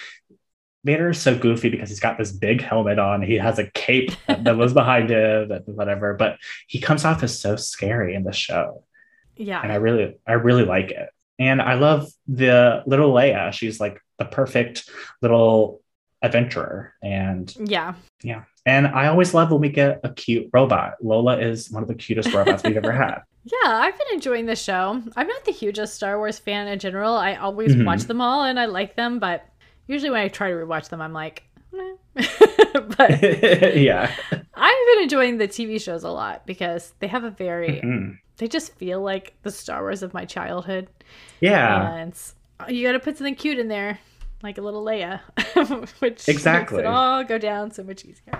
[0.86, 3.22] Vader is so goofy because he's got this big helmet on.
[3.22, 6.14] He has a cape that, that was behind him, and whatever.
[6.14, 8.84] But he comes off as so scary in the show,
[9.36, 9.62] yeah.
[9.62, 11.10] and I really, I really like it.
[11.38, 13.52] And I love the little Leia.
[13.52, 14.90] She's like the perfect
[15.22, 15.82] little
[16.22, 17.96] adventurer, and yeah.
[18.24, 18.44] yeah.
[18.66, 20.94] And I always love when we get a cute robot.
[21.02, 23.22] Lola is one of the cutest robots we've ever had.
[23.52, 25.02] Yeah, I've been enjoying the show.
[25.16, 27.14] I'm not the hugest Star Wars fan in general.
[27.16, 27.86] I always Mhm.
[27.86, 29.46] watch them all and I like them, but
[29.88, 31.44] usually when I try to rewatch them, I'm like,
[32.14, 33.24] but
[33.76, 34.12] yeah.
[34.54, 38.18] I've been enjoying the TV shows a lot because they have a very, Mhm.
[38.38, 40.88] they just feel like the Star Wars of my childhood.
[41.40, 41.92] Yeah.
[41.96, 42.14] And
[42.68, 43.98] you got to put something cute in there,
[44.44, 45.22] like a little Leia,
[46.00, 46.78] which Exactly.
[46.78, 48.40] makes it all go down so much easier.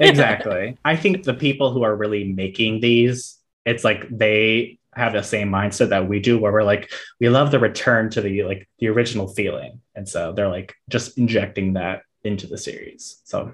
[0.00, 0.76] exactly.
[0.84, 5.48] I think the people who are really making these, it's like they have the same
[5.50, 6.90] mindset that we do, where we're like,
[7.20, 11.16] we love the return to the like the original feeling, and so they're like just
[11.18, 13.20] injecting that into the series.
[13.24, 13.52] So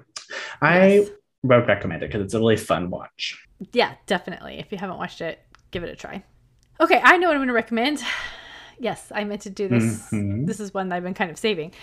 [0.61, 1.09] I Yes.
[1.43, 3.37] would recommend it because it's a really fun watch.
[3.73, 4.59] Yeah, definitely.
[4.59, 5.39] If you haven't watched it,
[5.71, 6.23] give it a try.
[6.81, 8.01] Okay, I know what I'm going to recommend.
[8.81, 10.09] Yes, I meant to do this.
[10.09, 10.47] Mhm.
[10.47, 11.73] This is one that I've been kind of saving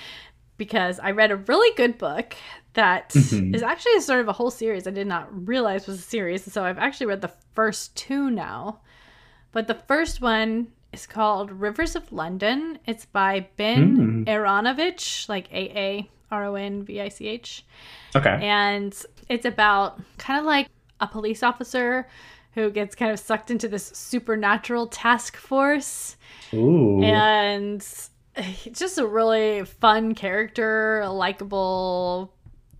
[0.56, 2.34] because I read a really good book
[2.74, 3.54] that Mhm.
[3.54, 6.50] is actually sort of a whole series I did not realize was a series.
[6.52, 8.80] So I've actually read the first two now.
[9.52, 12.78] But the first one is called Rivers of London.
[12.86, 14.26] It's by Ben Mm.
[14.26, 17.64] Aaronovitch, like A A R O N V I C H
[18.14, 18.38] Okay.
[18.42, 18.94] and
[19.28, 20.68] it's about kind of like
[21.00, 22.06] a police officer
[22.54, 26.16] who gets kind of sucked into this supernatural task force
[26.54, 27.02] Ooh.
[27.02, 27.86] and
[28.72, 32.32] just a really fun character a likable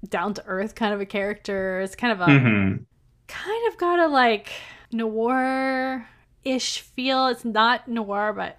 [0.09, 2.85] down to earth kind of a character it's kind of a Mhm.
[3.29, 4.51] kind of got a like
[4.93, 6.07] noir
[6.45, 8.51] ish feel it's not noir but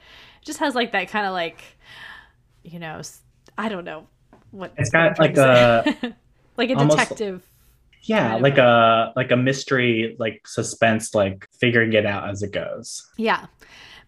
[0.41, 1.61] it just has like that kind of like
[2.63, 3.01] you know
[3.57, 4.07] I don't know
[4.51, 5.83] what it's got like a
[6.57, 7.43] like a almost- detective.
[8.03, 12.41] yeah, kind of like a like a mystery, like suspense, like figuring it out as
[12.43, 13.05] it goes.
[13.17, 13.45] Yeah.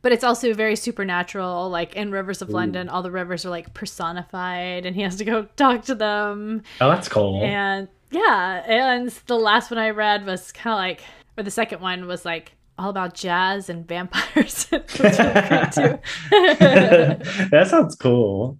[0.01, 1.69] But it's also very supernatural.
[1.69, 2.53] Like in Rivers of Ooh.
[2.53, 6.63] London, all the rivers are like personified and he has to go talk to them.
[6.79, 7.43] Oh, that's cool.
[7.43, 11.01] And yeah, and the last one I read was kind of like,
[11.37, 14.67] or the second one was like all about jazz and vampires.
[14.71, 15.99] it was really great too.
[17.51, 18.57] that sounds cool.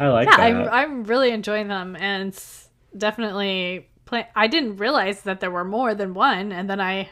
[0.00, 0.42] I like yeah, that.
[0.42, 2.40] I'm, I'm really enjoying them and
[2.96, 4.28] definitely play.
[4.34, 7.10] I didn't realize that there were more than one, and then I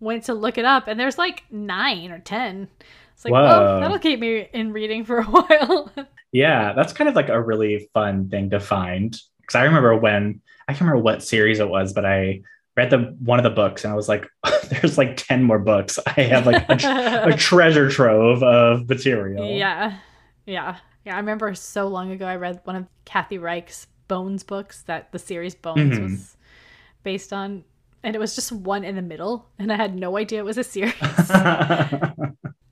[0.00, 2.68] went to look it up, and there's like nine or ten.
[3.24, 3.42] It's like, Whoa.
[3.42, 5.90] well, that'll keep me in reading for a while.
[6.32, 9.18] Yeah, that's kind of like a really fun thing to find.
[9.40, 12.42] Because I remember when I can't remember what series it was, but I
[12.76, 14.26] read the one of the books and I was like,
[14.68, 15.98] "There's like ten more books.
[16.06, 16.88] I have like a, tr-
[17.30, 19.98] a treasure trove of material." yeah,
[20.44, 21.14] yeah, yeah.
[21.14, 25.18] I remember so long ago I read one of Kathy Reichs Bones books that the
[25.18, 26.02] series Bones Mhm.
[26.10, 26.36] was
[27.04, 27.64] based on,
[28.02, 30.58] and it was just one in the middle, and I had no idea it was
[30.58, 30.94] a series.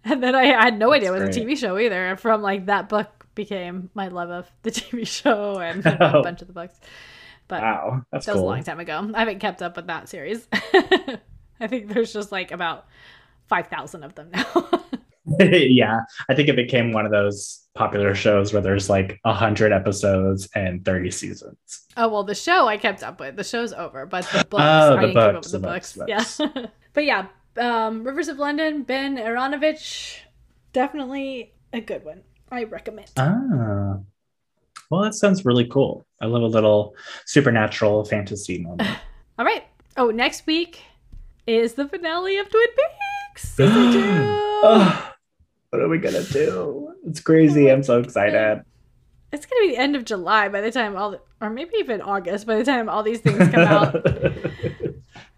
[0.05, 1.41] And then I had no idea it was That's a.
[1.41, 2.09] TV show either.
[2.09, 6.23] And From like that book became my love of the TV show and a Oh.
[6.23, 6.75] bunch of the books.
[7.49, 8.49] But wow, that's that was cool.
[8.49, 9.11] a long time ago.
[9.15, 10.47] I haven't kept up with that series.
[11.61, 12.87] I think there's just like about
[13.49, 14.81] five thousand of them now.
[15.39, 19.73] yeah, I think it became one of those popular shows where there's like a hundred
[19.73, 21.57] episodes and thirty seasons.
[21.97, 23.37] oh well, the show I kept up with.
[23.37, 25.59] The show's over, but the oh, books Oh, I the didn't keep up with the,
[25.59, 25.93] the books.
[25.97, 27.27] books, Yeah, but yeah,
[27.57, 30.19] um, Rivers of London, Ben Aaronovitch,
[30.73, 32.23] definitely a good one.
[32.51, 33.11] I recommend.
[33.17, 33.99] Ah,
[34.91, 36.05] well, that sounds really cool.
[36.21, 36.95] I love a little
[37.27, 38.89] supernatural fantasy moment.
[39.39, 39.65] All right.
[39.97, 40.83] Oh, next week
[41.47, 44.03] is the finale of Twin Peaks season two.
[44.05, 45.13] oh,
[45.71, 46.93] what are we gonna do?
[47.07, 47.71] It's crazy.
[47.71, 48.63] I'm so excited.
[49.33, 52.03] It's gonna be the end of July by the time all, the, or maybe even
[52.03, 53.95] August by the time all these things come out.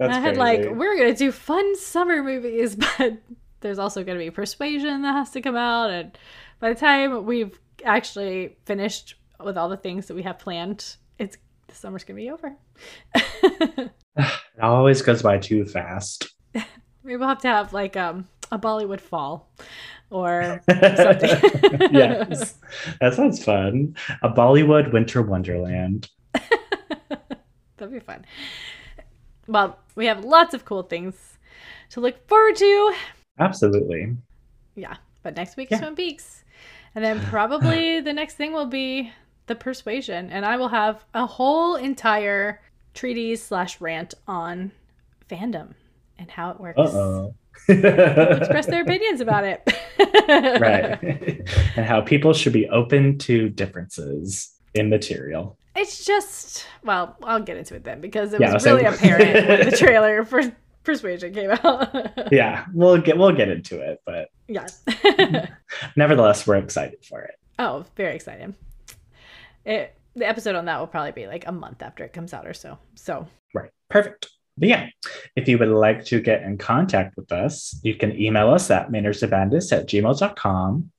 [0.09, 0.69] That's I had crazy.
[0.69, 3.19] like we're gonna do fun summer movies, but
[3.61, 6.17] there's also gonna be Persuasion that has to come out, and
[6.61, 11.37] by the time we've actually finished with all the things that we have planned, it's
[11.67, 12.55] the summer's gonna be over.
[13.15, 13.91] it
[14.61, 16.35] always goes by too fast.
[16.55, 19.51] Maybe we'll have to have like um, a Bollywood fall,
[20.11, 21.91] or something.
[21.93, 22.55] yes,
[23.01, 23.97] that sounds fun.
[24.23, 26.09] A Bollywood winter wonderland.
[27.77, 28.25] That'd be fun.
[29.47, 31.39] Well, we have lots of cool things
[31.91, 32.95] to look forward to.
[33.39, 34.17] Absolutely.
[34.75, 35.77] Yeah, but next week Yeah.
[35.77, 36.45] is Twin Peaks,
[36.95, 39.13] and then probably the next thing will be
[39.47, 42.61] the Persuasion, and I will have a whole entire
[42.95, 44.73] treatise slash rant on
[45.31, 45.75] fandom
[46.19, 46.79] and how it works.
[46.79, 47.35] Uh oh.
[47.69, 49.63] Express their opinions about it.
[50.61, 50.99] right.
[51.77, 55.57] and how people should be open to differences in material.
[55.77, 59.71] It's just well, I'll get into it then because it Yeah, was really apparent when
[59.71, 60.43] the trailer for
[60.85, 61.95] Persuasion came out.
[62.33, 64.67] Yeah, we'll get we'll get into it, but yeah.
[65.97, 67.35] nevertheless, we're excited for it.
[67.59, 68.55] oh, very excited.
[69.65, 72.47] It, the episode on that will probably be like a month after it comes out
[72.47, 72.79] or so.
[72.95, 73.71] So Right.
[73.89, 74.29] Perfect.
[74.59, 74.87] But yeah,
[75.35, 78.91] if you would like to get in contact with us, you can email us at
[78.91, 80.91] mannersofmadness at gmail.com.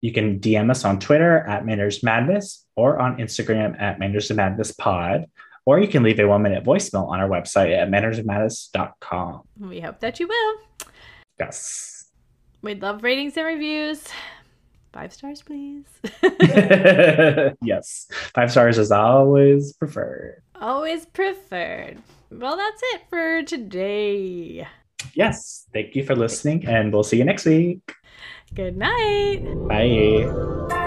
[0.00, 4.36] You can DM us on Twitter at Manners Madness or on Instagram at Manners of
[4.36, 5.26] Madness Pod.
[5.64, 9.42] Or you can leave a one minute voicemail on our website at mannersofmadness.com.
[9.60, 10.54] we hope that you will.
[11.38, 12.10] Yes.
[12.62, 14.04] We'd love ratings and reviews.
[14.92, 15.86] Five stars, please.
[17.62, 18.08] yes.
[18.34, 20.42] Five stars is always preferred.
[20.60, 21.98] Always preferred.
[22.30, 24.66] Well, that's it for today.
[25.14, 25.66] Yes.
[25.72, 27.80] Thank you for listening, and we'll see you next week.
[28.54, 29.44] Good night.
[29.66, 30.78] Bye.